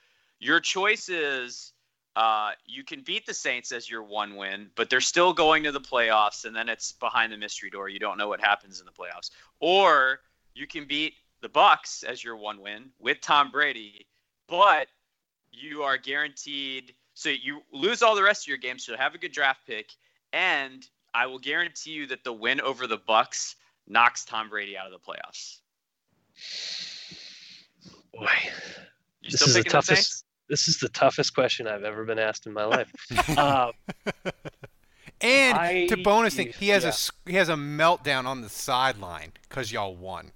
Your 0.42 0.59
choice 0.59 1.09
is 1.09 1.72
uh, 2.16 2.50
you 2.66 2.83
can 2.83 3.02
beat 3.02 3.26
the 3.26 3.33
Saints 3.33 3.70
as 3.70 3.88
your 3.88 4.02
one 4.02 4.35
win, 4.35 4.70
but 4.74 4.90
they're 4.90 5.00
still 5.00 5.33
going 5.33 5.62
to 5.62 5.70
the 5.70 5.81
playoffs, 5.81 6.44
and 6.44 6.55
then 6.55 6.68
it's 6.68 6.90
behind 6.90 7.33
the 7.33 7.37
mystery 7.37 7.70
door. 7.70 7.88
You 7.88 8.00
don't 8.00 8.18
know 8.18 8.26
what 8.26 8.40
happens 8.40 8.81
in 8.81 8.87
the 8.87 8.90
playoffs. 8.90 9.31
Or 9.61 10.18
you 10.52 10.66
can 10.66 10.85
beat 10.88 11.14
the 11.42 11.48
Bucs 11.48 12.02
as 12.02 12.24
your 12.24 12.37
one 12.37 12.61
win 12.61 12.90
with 12.98 13.20
Tom 13.20 13.52
Brady, 13.52 14.09
but 14.48 14.88
you 15.52 15.85
are 15.85 15.96
guaranteed. 15.96 16.92
So 17.14 17.28
you 17.28 17.61
lose 17.72 18.02
all 18.02 18.16
the 18.16 18.24
rest 18.24 18.42
of 18.42 18.48
your 18.48 18.59
games. 18.59 18.85
So 18.85 18.96
have 18.96 19.14
a 19.14 19.18
good 19.18 19.31
draft 19.31 19.61
pick, 19.64 19.92
and 20.33 20.85
I 21.14 21.26
will 21.26 21.38
guarantee 21.38 21.92
you 21.92 22.09
that 22.09 22.24
the 22.24 22.33
win 22.33 22.61
over 22.61 22.88
the 22.88 22.98
Bucs 22.98 23.55
knocks 23.87 24.24
Tom 24.24 24.48
Brady 24.48 24.76
out 24.76 24.87
of 24.87 24.92
the 24.92 24.98
playoffs. 24.98 25.61
Boy, 28.12 28.26
You 29.20 29.31
This 29.31 29.40
still 29.40 29.48
is 29.48 29.55
the 29.55 29.62
toughest-? 29.62 30.24
This 30.48 30.68
is 30.68 30.78
the 30.78 30.88
toughest 30.90 31.35
question 31.35 31.66
I've 31.66 31.85
ever 31.85 32.05
been 32.05 32.18
asked 32.18 32.46
in 32.46 32.52
my 32.52 32.64
life. 32.64 32.90
uh, 33.38 33.72
And 35.20 35.57
I- 35.57 35.87
to 35.87 35.96
bonus 35.98 36.35
thing, 36.35 36.52
he 36.59 36.68
has 36.70 36.83
a 36.85 36.88
yeah. 36.88 36.92
s- 36.92 37.11
he 37.26 37.35
has 37.35 37.48
a 37.48 37.55
meltdown 37.55 38.24
on 38.26 38.40
the 38.40 38.48
sideline 38.48 39.33
because 39.48 39.70
y'all 39.72 39.94
won. 39.94 40.33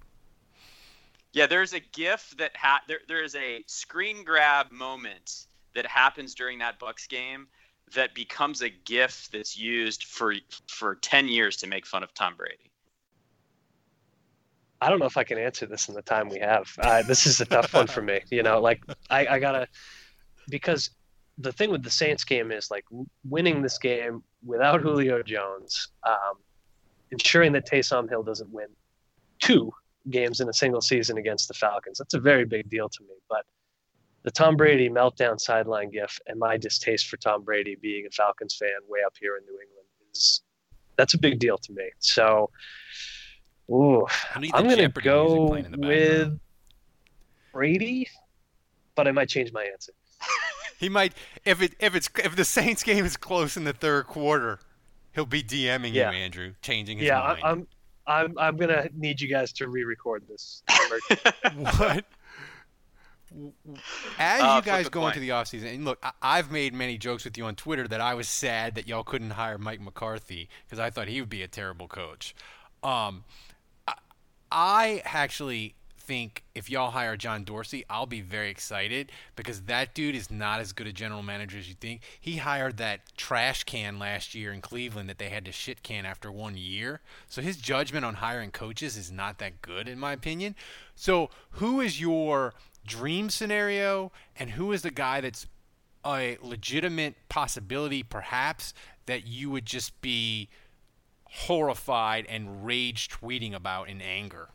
Yeah, 1.33 1.45
there's 1.45 1.73
a 1.73 1.79
GIF 1.81 2.33
that 2.37 2.55
ha- 2.55 2.81
there, 2.87 2.99
there 3.07 3.23
is 3.23 3.35
a 3.35 3.63
screen 3.67 4.23
grab 4.23 4.71
moment 4.71 5.45
that 5.75 5.85
happens 5.85 6.33
during 6.33 6.57
that 6.59 6.79
Bucs 6.79 7.07
game 7.07 7.47
that 7.93 8.15
becomes 8.15 8.61
a 8.61 8.69
GIF 8.69 9.27
that's 9.31 9.57
used 9.57 10.05
for 10.05 10.33
for 10.67 10.95
ten 10.95 11.27
years 11.27 11.57
to 11.57 11.67
make 11.67 11.85
fun 11.85 12.01
of 12.01 12.13
Tom 12.13 12.35
Brady. 12.35 12.71
I 14.81 14.89
don't 14.89 14.99
know 14.99 15.05
if 15.05 15.17
I 15.17 15.23
can 15.23 15.37
answer 15.37 15.65
this 15.65 15.89
in 15.89 15.95
the 15.95 16.01
time 16.01 16.29
we 16.29 16.39
have. 16.39 16.67
Uh, 16.79 17.01
this 17.03 17.25
is 17.25 17.41
a 17.41 17.45
tough 17.45 17.73
one 17.73 17.87
for 17.87 18.01
me. 18.01 18.21
You 18.31 18.43
know, 18.43 18.59
like 18.59 18.83
I, 19.09 19.25
I 19.27 19.39
gotta 19.39 19.67
because 20.49 20.91
the 21.37 21.51
thing 21.51 21.71
with 21.71 21.83
the 21.83 21.89
Saints 21.89 22.23
game 22.23 22.51
is 22.51 22.69
like 22.71 22.85
winning 23.27 23.61
this 23.61 23.77
game 23.77 24.23
without 24.45 24.81
Julio 24.81 25.21
Jones, 25.23 25.89
um, 26.05 26.35
ensuring 27.11 27.51
that 27.53 27.69
Taysom 27.69 28.09
Hill 28.09 28.23
doesn't 28.23 28.49
win 28.51 28.67
two 29.39 29.71
games 30.09 30.39
in 30.39 30.49
a 30.49 30.53
single 30.53 30.81
season 30.81 31.17
against 31.17 31.47
the 31.47 31.53
Falcons. 31.53 31.97
That's 31.97 32.13
a 32.13 32.19
very 32.19 32.45
big 32.45 32.69
deal 32.69 32.89
to 32.89 33.03
me. 33.03 33.15
But 33.29 33.45
the 34.23 34.31
Tom 34.31 34.55
Brady 34.55 34.89
meltdown 34.89 35.39
sideline 35.39 35.91
gif 35.91 36.19
and 36.27 36.39
my 36.39 36.57
distaste 36.57 37.07
for 37.07 37.17
Tom 37.17 37.43
Brady 37.43 37.75
being 37.81 38.05
a 38.05 38.11
Falcons 38.11 38.55
fan 38.55 38.69
way 38.87 38.99
up 39.05 39.13
here 39.19 39.37
in 39.37 39.43
New 39.45 39.59
England 39.61 39.87
is 40.13 40.41
that's 40.97 41.13
a 41.13 41.19
big 41.19 41.39
deal 41.39 41.57
to 41.59 41.73
me. 41.73 41.89
So, 41.99 42.49
ooh, 43.69 44.05
I 44.35 44.39
need 44.39 44.51
the 44.51 44.57
I'm 44.57 44.63
gonna 44.63 44.75
Jeopardy 44.77 45.09
music 45.09 45.37
go 45.39 45.53
in 45.55 45.71
the 45.71 45.87
with. 45.87 46.39
Brady, 47.53 48.07
but 48.95 49.07
I 49.07 49.11
might 49.11 49.29
change 49.29 49.51
my 49.51 49.63
answer. 49.63 49.93
he 50.79 50.89
might 50.89 51.13
if 51.45 51.61
it 51.61 51.73
if 51.79 51.95
it's 51.95 52.09
if 52.23 52.35
the 52.35 52.45
Saints 52.45 52.83
game 52.83 53.05
is 53.05 53.17
close 53.17 53.57
in 53.57 53.63
the 53.63 53.73
third 53.73 54.07
quarter, 54.07 54.59
he'll 55.13 55.25
be 55.25 55.41
DMing 55.43 55.93
Yeah. 55.93 56.11
you, 56.11 56.17
Andrew, 56.17 56.53
changing 56.61 56.97
his 56.99 57.07
Yeah, 57.07 57.19
mind. 57.19 57.39
I, 57.43 57.49
I'm 57.51 57.67
I'm 58.07 58.37
I'm 58.39 58.57
gonna 58.57 58.89
need 58.95 59.19
you 59.21 59.27
guys 59.27 59.51
to 59.53 59.67
re-record 59.67 60.23
this. 60.27 60.63
what? 61.55 62.05
As 64.17 64.41
Uh, 64.41 64.53
you 64.55 64.61
guys 64.61 64.87
go 64.87 65.01
coin. 65.01 65.09
into 65.09 65.19
the 65.19 65.29
offseason, 65.29 65.73
and 65.73 65.83
look, 65.83 65.99
I- 66.01 66.13
I've 66.21 66.49
made 66.49 66.73
many 66.73 66.97
jokes 66.97 67.25
with 67.25 67.37
you 67.37 67.45
on 67.45 67.55
Twitter 67.55 67.87
that 67.89 67.99
I 67.99 68.13
was 68.13 68.29
sad 68.29 68.75
that 68.75 68.87
y'all 68.87 69.03
couldn't 69.03 69.31
hire 69.31 69.57
Mike 69.57 69.81
McCarthy 69.81 70.47
because 70.65 70.79
I 70.79 70.89
thought 70.89 71.07
he 71.09 71.19
would 71.19 71.29
be 71.29 71.43
a 71.43 71.47
terrible 71.47 71.87
coach. 71.89 72.33
Um, 72.83 73.25
I, 74.51 75.01
actually 75.05 75.75
think 76.07 76.43
if 76.55 76.69
y'all 76.69 76.91
hire 76.91 77.17
John 77.17 77.43
Dorsey, 77.43 77.83
I'll 77.89 78.05
be 78.05 78.21
very 78.21 78.49
excited 78.49 79.11
because 79.35 79.63
that 79.63 79.93
dude 79.93 80.15
is 80.15 80.31
not 80.31 80.61
as 80.61 80.71
good 80.71 80.87
a 80.87 80.93
general 80.93 81.21
manager 81.21 81.57
as 81.57 81.67
you 81.67 81.75
think. 81.75 82.01
He 82.19 82.37
hired 82.37 82.77
that 82.77 83.01
trash 83.17 83.65
can 83.65 83.99
last 83.99 84.33
year 84.33 84.53
in 84.53 84.61
Cleveland 84.61 85.09
that 85.09 85.17
they 85.17 85.29
had 85.29 85.43
to 85.45 85.51
shit 85.51 85.83
can 85.83 86.05
after 86.05 86.31
one 86.31 86.55
year. 86.55 87.01
So 87.27 87.41
his 87.41 87.57
judgment 87.57 88.05
on 88.05 88.15
hiring 88.15 88.51
coaches 88.51 88.95
is 88.95 89.11
not 89.11 89.39
that 89.39 89.61
good, 89.61 89.89
in 89.89 89.99
my 89.99 90.13
opinion. 90.13 90.55
So 90.95 91.29
who 91.51 91.81
is 91.81 91.99
your 91.99 92.53
dream 92.87 93.29
scenario, 93.29 94.13
and 94.37 94.51
who 94.51 94.71
is 94.71 94.81
the 94.81 94.91
guy 94.91 95.19
that's 95.19 95.45
a 96.05 96.37
legitimate 96.41 97.15
possibility, 97.27 98.01
perhaps, 98.01 98.73
that 99.07 99.27
you 99.27 99.49
would 99.49 99.65
just 99.65 99.99
be 100.01 100.47
horrified 101.31 102.25
and 102.27 102.65
rage 102.65 103.09
tweeting 103.09 103.53
about 103.53 103.89
in 103.89 104.01
anger? 104.01 104.49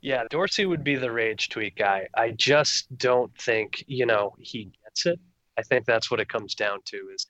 Yeah, 0.00 0.24
Dorsey 0.30 0.64
would 0.64 0.82
be 0.82 0.96
the 0.96 1.10
rage 1.10 1.50
tweet 1.50 1.76
guy. 1.76 2.08
I 2.14 2.30
just 2.30 2.96
don't 2.96 3.36
think, 3.36 3.84
you 3.86 4.06
know, 4.06 4.34
he 4.38 4.72
gets 4.84 5.06
it. 5.06 5.20
I 5.58 5.62
think 5.62 5.84
that's 5.84 6.10
what 6.10 6.20
it 6.20 6.28
comes 6.28 6.54
down 6.54 6.78
to 6.86 6.96
is, 7.14 7.26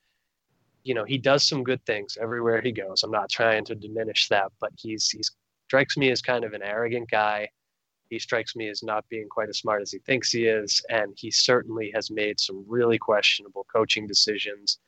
you 0.84 0.94
know, 0.94 1.04
he 1.04 1.18
does 1.18 1.46
some 1.46 1.64
good 1.64 1.84
things 1.84 2.16
everywhere 2.20 2.60
he 2.60 2.70
goes. 2.70 3.02
I'm 3.02 3.10
not 3.10 3.28
trying 3.28 3.64
to 3.66 3.74
diminish 3.74 4.28
that, 4.28 4.52
but 4.60 4.70
he's 4.76 5.10
he's 5.10 5.32
strikes 5.70 5.96
me 5.96 6.10
as 6.10 6.20
kind 6.20 6.44
of 6.44 6.52
an 6.52 6.62
arrogant 6.62 7.08
guy. 7.10 7.48
He 8.08 8.18
strikes 8.18 8.56
me 8.56 8.68
as 8.68 8.82
not 8.82 9.04
being 9.08 9.28
quite 9.28 9.48
as 9.48 9.58
smart 9.58 9.82
as 9.82 9.92
he 9.92 9.98
thinks 10.00 10.32
he 10.32 10.46
is, 10.46 10.82
and 10.88 11.12
he 11.16 11.30
certainly 11.30 11.92
has 11.94 12.10
made 12.10 12.40
some 12.40 12.64
really 12.66 12.98
questionable 12.98 13.64
coaching 13.72 14.06
decisions. 14.06 14.78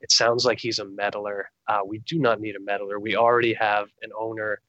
It 0.00 0.12
sounds 0.12 0.44
like 0.44 0.58
he's 0.58 0.78
a 0.78 0.84
meddler. 0.84 1.50
Uh, 1.68 1.80
we 1.86 1.98
do 2.00 2.18
not 2.18 2.40
need 2.40 2.54
a 2.56 2.60
meddler. 2.60 3.00
We 3.00 3.16
already 3.16 3.54
have 3.54 3.88
an 4.02 4.10
owner 4.18 4.60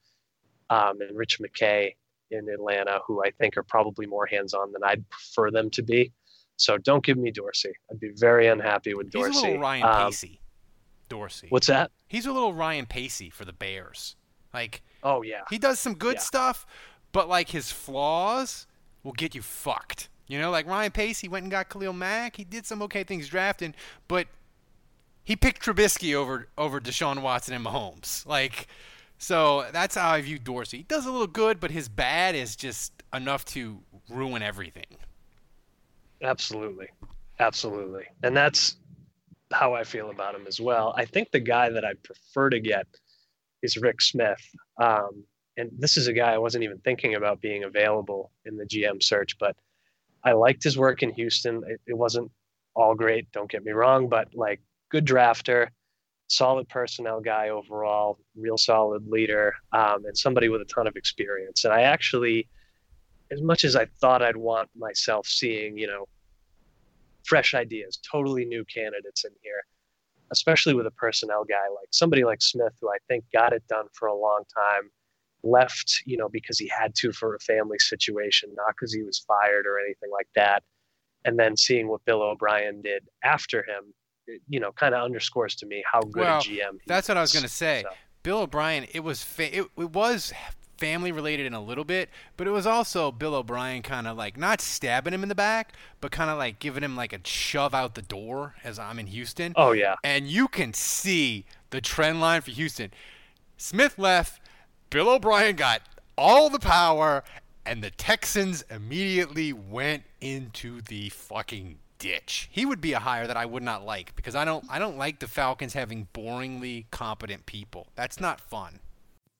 um, 0.69 1.01
and 1.01 1.15
Rich 1.17 1.39
McKay 1.39 1.95
in 2.31 2.47
Atlanta 2.49 2.99
who 3.07 3.23
I 3.23 3.31
think 3.31 3.55
are 3.57 3.63
probably 3.63 4.05
more 4.05 4.25
hands 4.25 4.53
on 4.53 4.71
than 4.71 4.83
I'd 4.83 5.07
prefer 5.09 5.51
them 5.51 5.69
to 5.71 5.81
be. 5.83 6.11
So 6.57 6.77
don't 6.77 7.03
give 7.03 7.17
me 7.17 7.31
Dorsey. 7.31 7.71
I'd 7.91 7.99
be 7.99 8.11
very 8.15 8.47
unhappy 8.47 8.93
with 8.95 9.11
Dorsey. 9.11 9.27
He's 9.31 9.35
Dorsey. 9.35 9.47
a 9.47 9.51
little 9.51 9.61
Ryan 9.61 9.83
Um, 9.83 10.05
Pacey. 10.11 10.39
Dorsey. 11.09 11.47
what's 11.49 11.67
that? 11.67 11.91
He's 12.07 12.25
a 12.25 12.33
little 12.33 12.53
Ryan 12.53 12.85
Pacey 12.85 13.29
for 13.29 13.45
the 13.45 13.53
Bears. 13.53 14.15
Like 14.53 14.81
Oh 15.03 15.21
yeah. 15.21 15.43
he 15.49 15.57
does 15.57 15.79
some 15.79 15.93
good 15.93 16.15
Yeah. 16.15 16.21
stuff, 16.21 16.65
but 17.11 17.29
like 17.29 17.49
his 17.49 17.71
flaws 17.71 18.67
will 19.03 19.13
get 19.13 19.35
you 19.35 19.41
fucked. 19.41 20.09
You 20.27 20.39
know, 20.39 20.51
like 20.51 20.65
Ryan 20.67 20.91
Pacey 20.91 21.29
went 21.29 21.43
and 21.43 21.51
got 21.51 21.69
Khalil 21.69 21.93
Mack. 21.93 22.35
He 22.35 22.43
did 22.43 22.65
some 22.65 22.81
okay 22.81 23.03
things 23.05 23.29
drafting, 23.29 23.73
but 24.09 24.27
he 25.27 25.35
picked 25.35 25.61
Trubisky 25.61 26.15
over 26.15 26.47
over 26.57 26.79
Deshaun 26.79 27.21
Watson 27.21 27.53
and 27.53 27.65
Mahomes. 27.65 28.25
Like, 28.25 28.69
so 29.17 29.65
that's 29.73 29.95
how 29.95 30.11
I 30.11 30.21
view 30.21 30.39
Dorsey. 30.39 30.77
He 30.77 30.83
does 30.83 31.05
a 31.05 31.11
little 31.11 31.27
good, 31.27 31.59
but 31.59 31.69
his 31.69 31.89
bad 31.89 32.33
is 32.33 32.55
just 32.55 32.93
enough 33.13 33.43
to 33.47 33.79
ruin 34.09 34.41
everything. 34.41 34.85
Absolutely. 36.21 36.87
Absolutely. 37.41 38.05
And 38.23 38.37
that's 38.37 38.77
how 39.51 39.73
I 39.73 39.83
feel 39.83 40.11
about 40.11 40.33
him 40.33 40.45
as 40.47 40.61
well. 40.61 40.93
I 40.95 41.03
think 41.03 41.31
the 41.31 41.41
guy 41.41 41.71
that 41.71 41.83
I'd 41.83 42.01
prefer 42.03 42.49
to 42.49 42.61
get 42.61 42.87
is 43.61 43.75
Rick 43.75 44.01
Smith. 44.01 44.41
Um, 44.77 45.25
and 45.57 45.69
this 45.77 45.97
is 45.97 46.07
a 46.07 46.13
guy 46.13 46.35
I 46.35 46.37
wasn't 46.37 46.63
even 46.63 46.77
thinking 46.77 47.15
about 47.15 47.41
being 47.41 47.65
available 47.65 48.31
in 48.45 48.55
the 48.55 48.65
GM 48.65 49.03
search, 49.03 49.37
but 49.39 49.57
I 50.23 50.31
liked 50.31 50.63
his 50.63 50.77
work 50.77 51.03
in 51.03 51.11
Houston. 51.11 51.63
It, 51.67 51.81
it 51.85 51.97
wasn't 51.97 52.31
all 52.75 52.95
great, 52.95 53.29
don't 53.33 53.51
get 53.51 53.65
me 53.65 53.73
wrong, 53.73 54.07
but 54.07 54.29
like 54.33 54.61
good 54.89 55.05
drafter, 55.05 55.69
solid 56.27 56.67
personnel 56.69 57.21
guy 57.21 57.49
overall, 57.49 58.19
real 58.35 58.57
solid 58.57 59.07
leader, 59.07 59.53
um, 59.71 60.05
and 60.05 60.17
somebody 60.17 60.49
with 60.49 60.61
a 60.61 60.65
ton 60.65 60.87
of 60.87 60.95
experience. 60.95 61.65
And 61.65 61.73
I 61.73 61.81
actually, 61.81 62.47
as 63.31 63.41
much 63.41 63.63
as 63.63 63.75
I 63.75 63.85
thought 63.99 64.21
I'd 64.21 64.37
want 64.37 64.69
myself 64.75 65.27
seeing, 65.27 65.77
you 65.77 65.87
know, 65.87 66.07
fresh 67.23 67.53
ideas, 67.53 67.99
totally 68.09 68.45
new 68.45 68.63
candidates 68.65 69.25
in 69.25 69.31
here, 69.41 69.65
especially 70.31 70.73
with 70.73 70.87
a 70.87 70.91
personnel 70.91 71.43
guy 71.43 71.67
like 71.69 71.89
somebody 71.91 72.23
like 72.23 72.41
Smith, 72.41 72.73
who 72.81 72.89
I 72.89 72.97
think 73.07 73.25
got 73.33 73.53
it 73.53 73.63
done 73.67 73.85
for 73.93 74.07
a 74.07 74.15
long 74.15 74.43
time, 74.53 74.89
left, 75.43 76.01
you 76.05 76.17
know, 76.17 76.29
because 76.29 76.57
he 76.57 76.67
had 76.67 76.95
to 76.95 77.11
for 77.11 77.35
a 77.35 77.39
family 77.39 77.77
situation, 77.79 78.49
not 78.55 78.75
because 78.75 78.93
he 78.93 79.03
was 79.03 79.19
fired 79.19 79.65
or 79.65 79.79
anything 79.79 80.09
like 80.11 80.27
that. 80.35 80.63
And 81.25 81.37
then 81.37 81.57
seeing 81.57 81.87
what 81.87 82.05
Bill 82.05 82.21
O'Brien 82.21 82.81
did 82.81 83.03
after 83.23 83.59
him, 83.59 83.93
you 84.49 84.59
know, 84.59 84.71
kind 84.71 84.93
of 84.93 85.03
underscores 85.03 85.55
to 85.55 85.65
me 85.65 85.83
how 85.91 86.01
good 86.01 86.23
Well, 86.23 86.39
a 86.39 86.41
GM 86.41 86.47
he 86.47 86.79
That's 86.85 87.07
what 87.07 87.17
I 87.17 87.21
was 87.21 87.33
going 87.33 87.43
to 87.43 87.49
say. 87.49 87.83
So, 87.83 87.95
Bill 88.23 88.39
O'Brien, 88.39 88.85
it 88.93 89.01
was 89.01 89.23
fa- 89.23 89.55
it, 89.55 89.65
it 89.77 89.91
was 89.91 90.33
family 90.77 91.11
related 91.11 91.45
in 91.45 91.53
a 91.53 91.61
little 91.61 91.83
bit, 91.83 92.09
but 92.35 92.47
it 92.47 92.51
was 92.51 92.67
also 92.67 93.11
Bill 93.11 93.35
O'Brien 93.35 93.81
kind 93.81 94.07
of 94.07 94.17
like 94.17 94.37
not 94.37 94.61
stabbing 94.61 95.13
him 95.13 95.23
in 95.23 95.29
the 95.29 95.35
back, 95.35 95.73
but 96.01 96.11
kind 96.11 96.29
of 96.29 96.37
like 96.37 96.59
giving 96.59 96.83
him 96.83 96.95
like 96.95 97.13
a 97.13 97.19
shove 97.23 97.73
out 97.73 97.95
the 97.95 98.01
door 98.01 98.55
as 98.63 98.77
I'm 98.77 98.99
in 98.99 99.07
Houston. 99.07 99.53
oh 99.55 99.71
yeah, 99.71 99.95
And 100.03 100.27
you 100.27 100.47
can 100.47 100.73
see 100.73 101.45
the 101.69 101.81
trend 101.81 102.21
line 102.21 102.41
for 102.41 102.51
Houston. 102.51 102.91
Smith 103.57 103.97
left, 103.97 104.41
Bill 104.89 105.09
O'Brien 105.09 105.55
got 105.55 105.81
all 106.17 106.49
the 106.49 106.59
power, 106.59 107.23
and 107.65 107.83
the 107.83 107.91
Texans 107.91 108.63
immediately 108.69 109.51
went 109.53 110.03
into 110.21 110.81
the 110.81 111.09
fucking 111.09 111.79
ditch. 111.97 112.49
He 112.51 112.65
would 112.65 112.81
be 112.81 112.93
a 112.93 112.99
hire 112.99 113.27
that 113.27 113.37
I 113.37 113.45
would 113.45 113.63
not 113.63 113.85
like 113.85 114.15
because 114.15 114.35
I 114.35 114.45
don't 114.45 114.65
I 114.69 114.79
don't 114.79 114.97
like 114.97 115.19
the 115.19 115.27
Falcons 115.27 115.73
having 115.73 116.07
boringly 116.13 116.85
competent 116.91 117.45
people. 117.45 117.87
That's 117.95 118.19
not 118.19 118.39
fun. 118.39 118.79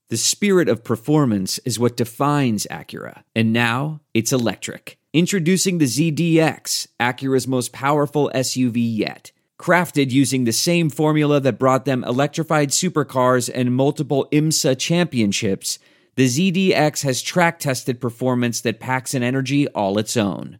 The 0.09 0.17
spirit 0.17 0.69
of 0.69 0.85
performance 0.85 1.57
is 1.59 1.79
what 1.79 1.97
defines 1.97 2.65
Acura, 2.71 3.23
and 3.35 3.51
now 3.51 3.99
it's 4.13 4.31
electric. 4.31 4.97
Introducing 5.13 5.79
the 5.79 5.85
ZDX, 5.85 6.87
Acura's 6.99 7.47
most 7.47 7.73
powerful 7.73 8.31
SUV 8.33 8.75
yet. 8.75 9.31
Crafted 9.59 10.11
using 10.11 10.45
the 10.45 10.53
same 10.53 10.89
formula 10.89 11.41
that 11.41 11.59
brought 11.59 11.83
them 11.83 12.05
electrified 12.05 12.69
supercars 12.69 13.49
and 13.53 13.75
multiple 13.75 14.29
IMSA 14.31 14.77
championships, 14.79 15.77
the 16.15 16.27
ZDX 16.27 17.03
has 17.03 17.21
track 17.21 17.59
tested 17.59 17.99
performance 17.99 18.61
that 18.61 18.79
packs 18.79 19.13
an 19.13 19.23
energy 19.23 19.67
all 19.69 19.97
its 19.97 20.15
own. 20.15 20.59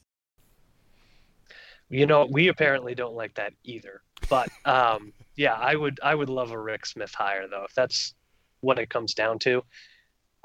You 1.91 2.05
know, 2.05 2.25
we 2.29 2.47
apparently 2.47 2.95
don't 2.95 3.15
like 3.15 3.33
that 3.35 3.53
either. 3.65 4.01
But 4.29 4.49
um, 4.65 5.11
yeah, 5.35 5.53
I 5.53 5.75
would 5.75 5.99
I 6.01 6.15
would 6.15 6.29
love 6.29 6.51
a 6.51 6.59
Rick 6.59 6.85
Smith 6.85 7.13
hire 7.13 7.47
though, 7.49 7.65
if 7.65 7.73
that's 7.75 8.15
what 8.61 8.79
it 8.79 8.89
comes 8.89 9.13
down 9.13 9.39
to. 9.39 9.61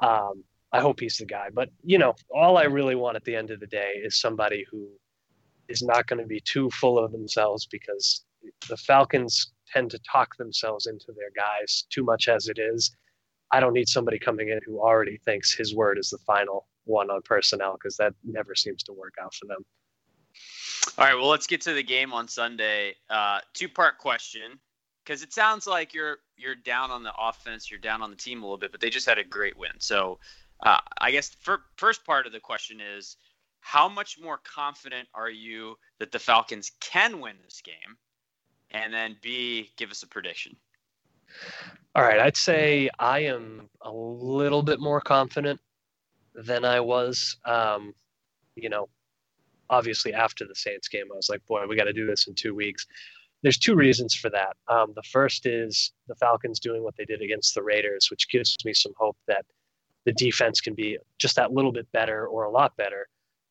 Um, 0.00 0.42
I 0.72 0.80
hope 0.80 0.98
he's 0.98 1.18
the 1.18 1.24
guy. 1.24 1.48
But 1.54 1.70
you 1.85 1.98
know, 1.98 2.14
all 2.35 2.59
I 2.59 2.64
really 2.64 2.96
want 2.96 3.16
at 3.16 3.24
the 3.24 3.37
end 3.37 3.52
of 3.52 3.61
the 3.61 3.66
day 3.68 3.92
is 4.02 4.20
somebody 4.20 4.66
who 4.70 4.88
is 5.68 5.82
not 5.82 6.06
going 6.09 6.20
to 6.20 6.26
be 6.26 6.40
too 6.40 6.68
full 6.70 6.98
of 6.98 7.12
themselves 7.12 7.66
because 7.66 8.24
the 8.68 8.76
Falcons 8.76 9.52
tend 9.72 9.90
to 9.92 10.00
talk 10.00 10.37
themselves 10.37 10.87
into 10.87 11.06
their 11.09 11.30
guys 11.37 11.87
too 11.90 12.04
much 12.04 12.28
as 12.28 12.48
it 12.48 12.59
is. 12.59 12.90
I 13.52 13.61
don't 13.61 13.72
need 13.72 13.88
somebody 13.88 14.18
coming 14.18 14.48
in 14.48 14.59
who 14.66 14.80
already 14.80 15.18
thinks 15.24 15.54
his 15.54 15.74
word 15.76 15.98
is 15.98 16.11
the 16.11 16.18
final 16.18 16.66
one 16.85 17.11
on 17.11 17.22
personnel 17.24 17.74
because 17.74 17.96
that 17.96 18.14
never 18.24 18.54
seems 18.54 18.82
to 18.85 18.92
work 18.92 19.14
out 19.22 19.35
for 19.35 19.46
them. 19.46 19.64
All 20.99 21.05
right, 21.05 21.14
well, 21.14 21.29
let's 21.29 21.46
get 21.46 21.61
to 21.62 21.75
the 21.75 21.83
game 21.83 22.12
on 22.12 22.29
Sunday. 22.29 22.94
Uh, 23.11 23.40
two-part 23.55 23.99
question, 23.99 24.59
because 25.05 25.22
it 25.22 25.33
sounds 25.33 25.66
like 25.66 25.92
you're 25.92 26.18
you're 26.37 26.55
down 26.55 26.90
on 26.90 27.03
the 27.03 27.12
offense, 27.18 27.70
you're 27.70 27.81
down 27.81 28.03
on 28.03 28.11
the 28.11 28.16
team 28.16 28.42
a 28.42 28.46
little 28.46 28.59
bit, 28.59 28.72
but 28.72 28.81
they 28.81 28.90
just 28.90 29.07
had 29.07 29.18
a 29.18 29.25
great 29.25 29.57
win. 29.57 29.72
So, 29.79 30.18
uh, 30.64 30.79
I 30.99 31.11
guess 31.11 31.31
the 31.31 31.59
first 31.77 32.05
part 32.05 32.27
of 32.27 32.33
the 32.33 32.40
question 32.40 32.81
is, 32.81 33.16
how 33.61 33.88
much 33.88 34.18
more 34.20 34.38
confident 34.38 35.09
are 35.14 35.31
you 35.31 35.77
that 35.99 36.12
the 36.12 36.18
Falcons 36.18 36.72
can 36.81 37.20
win 37.20 37.37
this 37.44 37.61
game? 37.62 37.96
And 38.70 38.92
then 38.92 39.16
B, 39.20 39.70
give 39.77 39.90
us 39.90 40.03
a 40.03 40.07
prediction. 40.07 40.57
All 41.94 42.03
right, 42.03 42.20
I'd 42.20 42.37
say 42.37 42.90
I 42.99 43.20
am 43.20 43.68
a 43.83 43.90
little 43.90 44.62
bit 44.62 44.81
more 44.81 45.01
confident 45.01 45.61
than 46.35 46.64
I 46.64 46.81
was. 46.81 47.37
Um, 47.44 47.94
you 48.55 48.68
know, 48.68 48.88
obviously 49.70 50.12
after 50.14 50.46
the 50.46 50.55
Saints 50.55 50.88
game, 50.88 51.07
I 51.12 51.16
was 51.16 51.28
like, 51.28 51.45
boy, 51.47 51.66
we 51.66 51.76
got 51.76 51.84
to 51.84 51.93
do 51.93 52.07
this 52.07 52.26
in 52.26 52.34
two 52.34 52.55
weeks. 52.55 52.86
There's 53.43 53.59
two 53.59 53.74
reasons 53.74 54.14
for 54.14 54.30
that. 54.30 54.57
Um, 54.68 54.93
the 54.95 55.03
first 55.03 55.47
is 55.47 55.93
the 56.09 56.14
Falcons 56.16 56.59
doing 56.59 56.82
what 56.82 56.97
they 56.97 57.05
did 57.05 57.20
against 57.20 57.55
the 57.55 57.62
Raiders, 57.62 58.09
which 58.11 58.28
gives 58.28 58.57
me 58.64 58.72
some 58.72 58.93
hope 58.99 59.16
that 59.28 59.45
the 60.05 60.12
defense 60.12 60.61
can 60.61 60.74
be 60.74 60.99
just 61.18 61.36
that 61.36 61.53
little 61.53 61.72
bit 61.72 61.91
better 61.93 62.26
or 62.26 62.45
a 62.45 62.51
lot 62.51 62.76
better 62.76 63.09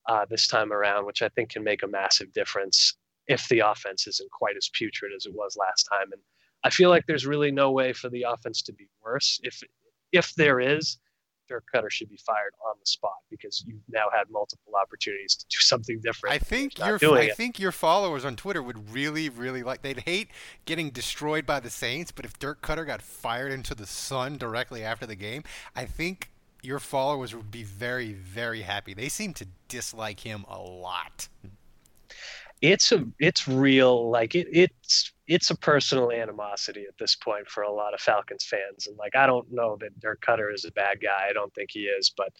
uh, 0.07 0.25
this 0.29 0.47
time 0.47 0.71
around, 0.71 1.05
which 1.05 1.21
I 1.21 1.29
think 1.29 1.49
can 1.49 1.63
make 1.63 1.83
a 1.83 1.87
massive 1.87 2.31
difference 2.33 2.95
if 3.27 3.47
the 3.49 3.59
offense 3.59 4.07
isn't 4.07 4.31
quite 4.31 4.55
as 4.57 4.69
putrid 4.73 5.11
as 5.15 5.25
it 5.25 5.33
was 5.33 5.57
last 5.57 5.83
time. 5.83 6.11
And 6.11 6.21
I 6.63 6.69
feel 6.69 6.89
like 6.89 7.05
there's 7.07 7.25
really 7.25 7.51
no 7.51 7.71
way 7.71 7.93
for 7.93 8.09
the 8.09 8.25
offense 8.27 8.61
to 8.63 8.73
be 8.73 8.87
worse. 9.03 9.39
If 9.43 9.61
if 10.11 10.33
there 10.35 10.59
is, 10.59 10.97
Dirk 11.47 11.65
Koetter 11.73 11.91
should 11.91 12.09
be 12.09 12.17
fired 12.17 12.53
on 12.67 12.75
the 12.79 12.85
spot 12.85 13.15
because 13.29 13.63
you've 13.67 13.81
now 13.89 14.05
had 14.11 14.29
multiple 14.29 14.73
opportunities 14.81 15.35
to 15.35 15.45
do 15.49 15.57
something 15.59 15.99
different. 16.01 16.35
I 16.35 16.39
think 16.39 16.77
your 16.77 16.99
I 17.17 17.23
it. 17.23 17.37
think 17.37 17.59
your 17.59 17.71
followers 17.71 18.25
on 18.25 18.35
Twitter 18.35 18.61
would 18.61 18.91
really, 18.91 19.29
really 19.29 19.63
like. 19.63 19.81
They'd 19.81 20.01
hate 20.01 20.29
getting 20.65 20.89
destroyed 20.89 21.45
by 21.45 21.59
the 21.59 21.69
Saints, 21.69 22.11
but 22.11 22.25
if 22.25 22.39
Dirk 22.39 22.61
Koetter 22.61 22.85
got 22.85 23.01
fired 23.01 23.51
into 23.51 23.75
the 23.75 23.85
sun 23.85 24.37
directly 24.37 24.83
after 24.83 25.05
the 25.05 25.15
game, 25.15 25.43
I 25.75 25.85
think 25.85 26.31
your 26.65 26.79
followers 26.79 27.35
would 27.35 27.51
be 27.51 27.63
very, 27.63 28.13
very 28.13 28.61
happy. 28.63 28.93
They 28.93 29.09
seem 29.09 29.33
to 29.35 29.47
dislike 29.67 30.21
him 30.21 30.45
a 30.47 30.59
lot. 30.59 31.27
It's 32.61 32.91
a 32.91 33.05
it's 33.19 33.47
real 33.47 34.09
like 34.09 34.35
it, 34.35 34.47
it's 34.51 35.11
it's 35.27 35.49
a 35.49 35.57
personal 35.57 36.11
animosity 36.11 36.85
at 36.87 36.97
this 36.97 37.15
point 37.15 37.47
for 37.47 37.63
a 37.63 37.71
lot 37.71 37.93
of 37.93 37.99
Falcons 37.99 38.45
fans, 38.45 38.87
and 38.87 38.97
like 38.97 39.15
I 39.15 39.27
don't 39.27 39.51
know 39.51 39.77
that 39.81 39.99
Dirk 39.99 40.21
Koetter 40.21 40.53
is 40.53 40.65
a 40.65 40.71
bad 40.71 41.01
guy. 41.01 41.27
I 41.29 41.33
don't 41.33 41.53
think 41.53 41.71
he 41.71 41.81
is, 41.81 42.11
but 42.15 42.31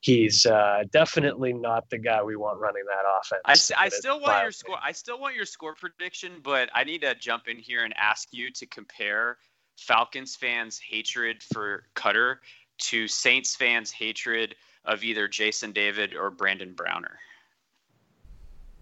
he's 0.00 0.46
uh, 0.46 0.84
definitely 0.92 1.52
not 1.52 1.88
the 1.90 1.98
guy 1.98 2.22
we 2.22 2.36
want 2.36 2.60
running 2.60 2.84
that 2.86 3.04
offense. 3.20 3.72
I, 3.76 3.84
I 3.84 3.88
still 3.88 4.20
want 4.20 4.42
your 4.42 4.52
score. 4.52 4.78
I 4.82 4.92
still 4.92 5.20
want 5.20 5.34
your 5.34 5.46
score 5.46 5.74
prediction, 5.74 6.40
but 6.42 6.70
I 6.74 6.84
need 6.84 7.02
to 7.02 7.14
jump 7.14 7.48
in 7.48 7.58
here 7.58 7.84
and 7.84 7.94
ask 7.96 8.28
you 8.32 8.50
to 8.52 8.66
compare 8.66 9.38
Falcons 9.76 10.36
fans' 10.36 10.78
hatred 10.78 11.42
for 11.42 11.84
Koetter 11.94 12.36
to 12.78 13.08
Saints 13.08 13.56
fans' 13.56 13.90
hatred 13.90 14.54
of 14.84 15.02
either 15.02 15.28
Jason 15.28 15.72
David 15.72 16.14
or 16.14 16.30
Brandon 16.30 16.72
Browner. 16.74 17.18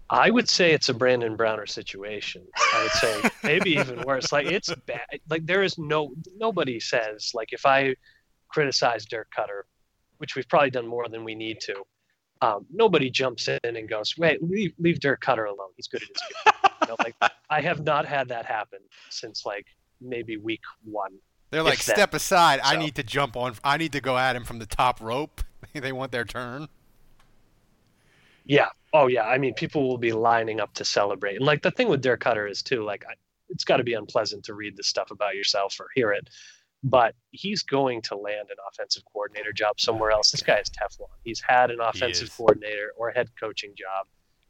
I 0.09 0.29
would 0.29 0.47
say 0.47 0.71
it's 0.71 0.89
a 0.89 0.93
Brandon 0.93 1.35
Browner 1.35 1.65
situation. 1.65 2.43
I 2.73 2.83
would 2.83 2.91
say 2.91 3.29
maybe 3.43 3.71
even 3.71 4.01
worse. 4.01 4.31
Like 4.31 4.47
it's 4.47 4.73
bad. 4.85 5.19
Like 5.29 5.45
there 5.45 5.63
is 5.63 5.77
no 5.77 6.13
nobody 6.37 6.79
says 6.79 7.31
like 7.33 7.53
if 7.53 7.65
I 7.65 7.95
criticize 8.49 9.05
Dirk 9.05 9.27
Koetter, 9.35 9.63
which 10.17 10.35
we've 10.35 10.47
probably 10.47 10.69
done 10.69 10.87
more 10.87 11.07
than 11.09 11.23
we 11.23 11.35
need 11.35 11.59
to. 11.61 11.83
Um, 12.41 12.65
nobody 12.71 13.09
jumps 13.09 13.47
in 13.47 13.59
and 13.63 13.89
goes, 13.89 14.15
"Wait, 14.17 14.43
leave 14.43 14.73
leave 14.77 14.99
Dirk 14.99 15.23
Koetter 15.23 15.45
alone. 15.47 15.69
He's 15.75 15.87
good 15.87 16.03
at 16.03 16.09
his 16.09 16.17
job." 16.45 16.71
you 16.81 16.87
know, 16.89 16.95
like 16.99 17.15
I 17.49 17.61
have 17.61 17.83
not 17.83 18.05
had 18.05 18.27
that 18.27 18.45
happen 18.45 18.79
since 19.09 19.45
like 19.45 19.65
maybe 20.01 20.37
week 20.37 20.61
one. 20.83 21.13
They're 21.49 21.63
like, 21.63 21.79
"Step 21.79 22.13
aside. 22.13 22.59
So. 22.63 22.69
I 22.69 22.75
need 22.75 22.95
to 22.95 23.03
jump 23.03 23.35
on. 23.35 23.55
I 23.63 23.77
need 23.77 23.93
to 23.93 24.01
go 24.01 24.17
at 24.17 24.35
him 24.35 24.43
from 24.43 24.59
the 24.59 24.65
top 24.65 25.01
rope." 25.01 25.41
they 25.73 25.91
want 25.91 26.11
their 26.11 26.25
turn. 26.25 26.67
Yeah. 28.45 28.69
Oh, 28.93 29.07
yeah. 29.07 29.23
I 29.23 29.37
mean, 29.37 29.53
people 29.53 29.87
will 29.87 29.97
be 29.97 30.13
lining 30.13 30.59
up 30.59 30.73
to 30.75 30.85
celebrate. 30.85 31.35
And 31.35 31.45
like 31.45 31.61
the 31.61 31.71
thing 31.71 31.89
with 31.89 32.01
Dirk 32.01 32.23
Koetter 32.23 32.49
is 32.49 32.61
too, 32.61 32.83
like, 32.83 33.03
I, 33.07 33.13
it's 33.49 33.63
got 33.63 33.77
to 33.77 33.83
be 33.83 33.93
unpleasant 33.93 34.43
to 34.45 34.53
read 34.53 34.77
the 34.77 34.83
stuff 34.83 35.11
about 35.11 35.35
yourself 35.35 35.75
or 35.79 35.87
hear 35.93 36.11
it. 36.11 36.29
But 36.83 37.15
he's 37.31 37.63
going 37.63 38.01
to 38.03 38.15
land 38.15 38.49
an 38.49 38.57
offensive 38.71 39.03
coordinator 39.11 39.51
job 39.51 39.79
somewhere 39.79 40.11
else. 40.11 40.31
This 40.31 40.43
guy 40.43 40.57
is 40.57 40.69
Teflon. 40.69 41.07
He's 41.23 41.41
had 41.41 41.71
an 41.71 41.79
offensive 41.79 42.31
coordinator 42.35 42.91
or 42.95 43.09
head 43.09 43.29
coaching 43.39 43.73
job 43.75 44.05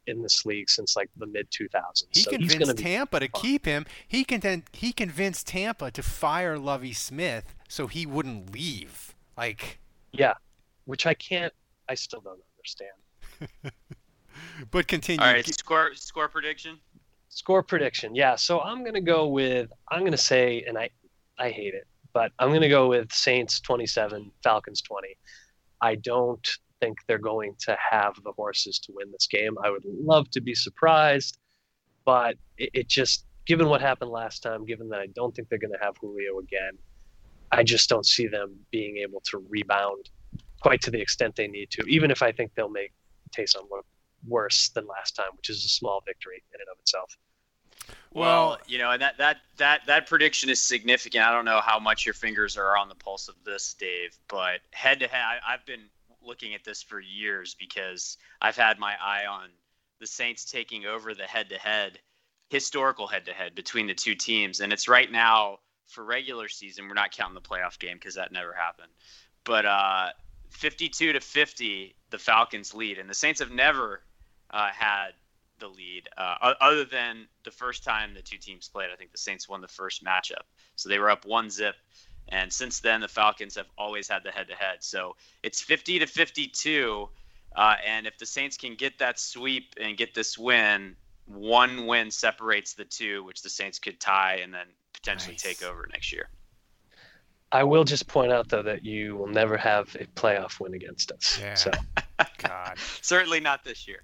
in 0.06 0.22
this 0.22 0.44
league 0.44 0.70
since 0.70 0.96
like 0.96 1.10
the 1.16 1.26
mid 1.26 1.50
2000s. 1.50 2.04
He 2.10 2.20
so 2.20 2.30
convinced 2.30 2.78
Tampa 2.78 3.20
to 3.20 3.28
keep 3.28 3.64
him. 3.64 3.86
He 4.06 4.24
content, 4.24 4.64
he 4.72 4.92
convinced 4.92 5.46
Tampa 5.48 5.90
to 5.90 6.02
fire 6.02 6.58
Lovie 6.58 6.92
Smith 6.92 7.54
so 7.68 7.86
he 7.86 8.06
wouldn't 8.06 8.52
leave. 8.52 9.14
Like 9.36 9.78
yeah, 10.12 10.34
which 10.84 11.06
I 11.06 11.14
can't. 11.14 11.52
I 11.88 11.94
still 11.94 12.20
don't 12.20 12.40
understand. 12.58 12.90
but 14.70 14.86
continue. 14.86 15.24
All 15.24 15.32
right, 15.32 15.46
score 15.46 15.90
score 15.94 16.28
prediction. 16.28 16.78
Score 17.28 17.62
prediction. 17.62 18.14
Yeah, 18.14 18.36
so 18.36 18.60
I'm 18.60 18.84
gonna 18.84 19.00
go 19.00 19.28
with 19.28 19.70
I'm 19.90 20.04
gonna 20.04 20.16
say, 20.16 20.64
and 20.66 20.78
I 20.78 20.90
I 21.38 21.50
hate 21.50 21.74
it, 21.74 21.86
but 22.12 22.32
I'm 22.38 22.52
gonna 22.52 22.68
go 22.68 22.88
with 22.88 23.12
Saints 23.12 23.60
27, 23.60 24.30
Falcons 24.42 24.80
20. 24.82 25.08
I 25.80 25.96
don't 25.96 26.46
think 26.80 26.98
they're 27.06 27.18
going 27.18 27.54
to 27.58 27.76
have 27.90 28.14
the 28.24 28.32
horses 28.32 28.78
to 28.80 28.92
win 28.94 29.10
this 29.12 29.26
game. 29.26 29.56
I 29.62 29.70
would 29.70 29.84
love 29.84 30.30
to 30.30 30.40
be 30.40 30.54
surprised, 30.54 31.38
but 32.04 32.36
it, 32.58 32.70
it 32.72 32.88
just 32.88 33.26
given 33.46 33.68
what 33.68 33.80
happened 33.80 34.10
last 34.10 34.42
time, 34.42 34.64
given 34.64 34.88
that 34.90 35.00
I 35.00 35.06
don't 35.14 35.34
think 35.34 35.48
they're 35.48 35.58
going 35.58 35.72
to 35.72 35.84
have 35.84 35.96
Julio 35.98 36.40
again, 36.40 36.72
I 37.52 37.62
just 37.62 37.88
don't 37.88 38.04
see 38.04 38.26
them 38.26 38.56
being 38.70 38.98
able 38.98 39.20
to 39.30 39.44
rebound 39.48 40.10
quite 40.60 40.80
to 40.82 40.90
the 40.90 41.00
extent 41.00 41.36
they 41.36 41.46
need 41.46 41.70
to, 41.70 41.82
even 41.84 42.10
if 42.10 42.22
I 42.22 42.32
think 42.32 42.52
they'll 42.54 42.68
make 42.68 42.92
Taysom 43.36 43.70
look 43.70 43.86
worse 44.26 44.70
than 44.70 44.86
last 44.86 45.16
time, 45.16 45.30
which 45.36 45.50
is 45.50 45.64
a 45.64 45.68
small 45.68 46.02
victory 46.06 46.42
in 46.54 46.60
and 46.60 46.68
of 46.72 46.78
itself. 46.80 47.16
Well, 48.12 48.58
you 48.66 48.78
know, 48.78 48.92
and 48.92 49.02
that 49.02 49.18
that 49.18 49.38
that 49.58 49.82
that 49.86 50.06
prediction 50.06 50.48
is 50.48 50.60
significant. 50.60 51.24
I 51.24 51.32
don't 51.32 51.44
know 51.44 51.60
how 51.60 51.78
much 51.78 52.06
your 52.06 52.14
fingers 52.14 52.56
are 52.56 52.76
on 52.76 52.88
the 52.88 52.94
pulse 52.94 53.28
of 53.28 53.34
this, 53.44 53.74
Dave, 53.74 54.16
but 54.28 54.60
head 54.72 55.00
to 55.00 55.08
head, 55.08 55.22
I, 55.22 55.54
I've 55.54 55.66
been 55.66 55.82
looking 56.22 56.54
at 56.54 56.64
this 56.64 56.82
for 56.82 56.98
years 56.98 57.54
because 57.54 58.16
I've 58.40 58.56
had 58.56 58.78
my 58.78 58.94
eye 59.00 59.26
on 59.26 59.50
the 60.00 60.06
Saints 60.06 60.44
taking 60.44 60.86
over 60.86 61.14
the 61.14 61.24
head 61.24 61.50
to 61.50 61.58
head, 61.58 61.98
historical 62.48 63.06
head 63.06 63.26
to 63.26 63.32
head 63.32 63.54
between 63.54 63.86
the 63.86 63.94
two 63.94 64.14
teams, 64.14 64.60
and 64.60 64.72
it's 64.72 64.88
right 64.88 65.10
now 65.10 65.58
for 65.86 66.02
regular 66.02 66.48
season. 66.48 66.88
We're 66.88 66.94
not 66.94 67.12
counting 67.12 67.34
the 67.34 67.40
playoff 67.40 67.78
game 67.78 67.96
because 67.96 68.14
that 68.14 68.32
never 68.32 68.52
happened, 68.52 68.92
but 69.44 69.66
uh, 69.66 70.08
52 70.50 71.12
to 71.12 71.20
50, 71.20 71.94
the 72.10 72.18
Falcons 72.18 72.74
lead, 72.74 72.98
and 72.98 73.08
the 73.08 73.14
Saints 73.14 73.40
have 73.40 73.50
never 73.50 74.02
uh, 74.50 74.68
had 74.68 75.10
the 75.58 75.68
lead 75.68 76.08
uh, 76.18 76.54
other 76.60 76.84
than 76.84 77.26
the 77.44 77.50
first 77.50 77.82
time 77.82 78.14
the 78.14 78.22
two 78.22 78.36
teams 78.36 78.68
played. 78.68 78.90
I 78.92 78.96
think 78.96 79.12
the 79.12 79.18
Saints 79.18 79.48
won 79.48 79.60
the 79.60 79.68
first 79.68 80.04
matchup, 80.04 80.44
so 80.76 80.88
they 80.88 80.98
were 80.98 81.10
up 81.10 81.24
one 81.24 81.50
zip. 81.50 81.76
And 82.28 82.52
since 82.52 82.80
then, 82.80 83.00
the 83.00 83.08
Falcons 83.08 83.54
have 83.54 83.66
always 83.78 84.08
had 84.08 84.24
the 84.24 84.32
head-to-head. 84.32 84.78
So 84.80 85.14
it's 85.44 85.60
50 85.60 86.00
to 86.00 86.06
52, 86.06 87.08
uh, 87.54 87.76
and 87.86 88.06
if 88.06 88.18
the 88.18 88.26
Saints 88.26 88.56
can 88.56 88.74
get 88.74 88.98
that 88.98 89.18
sweep 89.18 89.74
and 89.80 89.96
get 89.96 90.12
this 90.12 90.36
win, 90.36 90.96
one 91.26 91.86
win 91.86 92.10
separates 92.10 92.74
the 92.74 92.84
two, 92.84 93.24
which 93.24 93.42
the 93.42 93.48
Saints 93.48 93.78
could 93.78 94.00
tie 94.00 94.40
and 94.42 94.52
then 94.52 94.66
potentially 94.92 95.34
nice. 95.34 95.42
take 95.42 95.62
over 95.62 95.88
next 95.92 96.12
year. 96.12 96.28
I 97.52 97.64
will 97.64 97.84
just 97.84 98.06
point 98.06 98.32
out 98.32 98.48
though 98.48 98.62
that 98.62 98.84
you 98.84 99.16
will 99.16 99.28
never 99.28 99.56
have 99.56 99.94
a 100.00 100.04
playoff 100.18 100.60
win 100.60 100.74
against 100.74 101.12
us. 101.12 101.38
Yeah. 101.40 101.54
So. 101.54 101.70
God. 102.38 102.78
Certainly 102.78 103.40
not 103.40 103.64
this 103.64 103.86
year. 103.86 104.02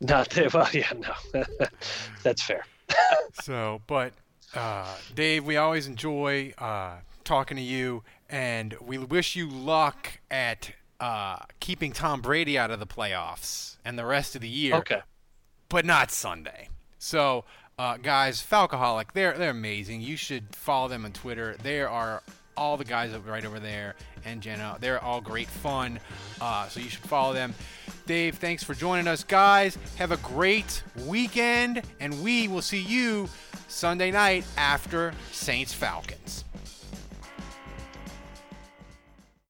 Not 0.00 0.30
that, 0.30 0.52
well, 0.52 0.68
yeah, 0.72 0.92
no, 0.98 1.42
that's 2.22 2.42
fair. 2.42 2.66
so, 3.42 3.80
but 3.86 4.12
uh, 4.54 4.94
Dave, 5.14 5.44
we 5.44 5.56
always 5.56 5.86
enjoy 5.86 6.52
uh, 6.58 6.96
talking 7.24 7.56
to 7.56 7.62
you, 7.62 8.02
and 8.28 8.76
we 8.80 8.98
wish 8.98 9.36
you 9.36 9.48
luck 9.48 10.20
at 10.30 10.72
uh, 11.00 11.38
keeping 11.60 11.92
Tom 11.92 12.20
Brady 12.20 12.58
out 12.58 12.70
of 12.70 12.80
the 12.80 12.86
playoffs 12.86 13.76
and 13.84 13.98
the 13.98 14.04
rest 14.04 14.34
of 14.34 14.42
the 14.42 14.48
year. 14.48 14.74
Okay. 14.74 15.00
But 15.68 15.84
not 15.84 16.10
Sunday. 16.10 16.68
So, 16.98 17.44
uh, 17.78 17.96
guys, 17.96 18.42
Falcoholic, 18.42 19.12
they're 19.14 19.36
they're 19.36 19.50
amazing. 19.50 20.00
You 20.02 20.16
should 20.16 20.54
follow 20.54 20.88
them 20.88 21.04
on 21.04 21.12
Twitter. 21.12 21.56
They 21.62 21.80
are 21.80 22.22
all 22.56 22.76
the 22.76 22.84
guys 22.84 23.12
right 23.16 23.44
over 23.44 23.60
there 23.60 23.94
and 24.24 24.40
Jenna. 24.40 24.76
They're 24.80 25.02
all 25.02 25.20
great 25.20 25.48
fun. 25.48 25.98
Uh, 26.40 26.68
so 26.68 26.80
you 26.80 26.88
should 26.88 27.04
follow 27.04 27.32
them. 27.32 27.54
Dave, 28.06 28.36
thanks 28.36 28.62
for 28.62 28.74
joining 28.74 29.08
us, 29.08 29.24
guys. 29.24 29.78
Have 29.96 30.12
a 30.12 30.18
great 30.18 30.82
weekend, 31.06 31.82
and 32.00 32.22
we 32.22 32.48
will 32.48 32.62
see 32.62 32.80
you 32.80 33.28
Sunday 33.68 34.10
night 34.10 34.44
after 34.56 35.12
Saints 35.32 35.72
Falcons. 35.72 36.44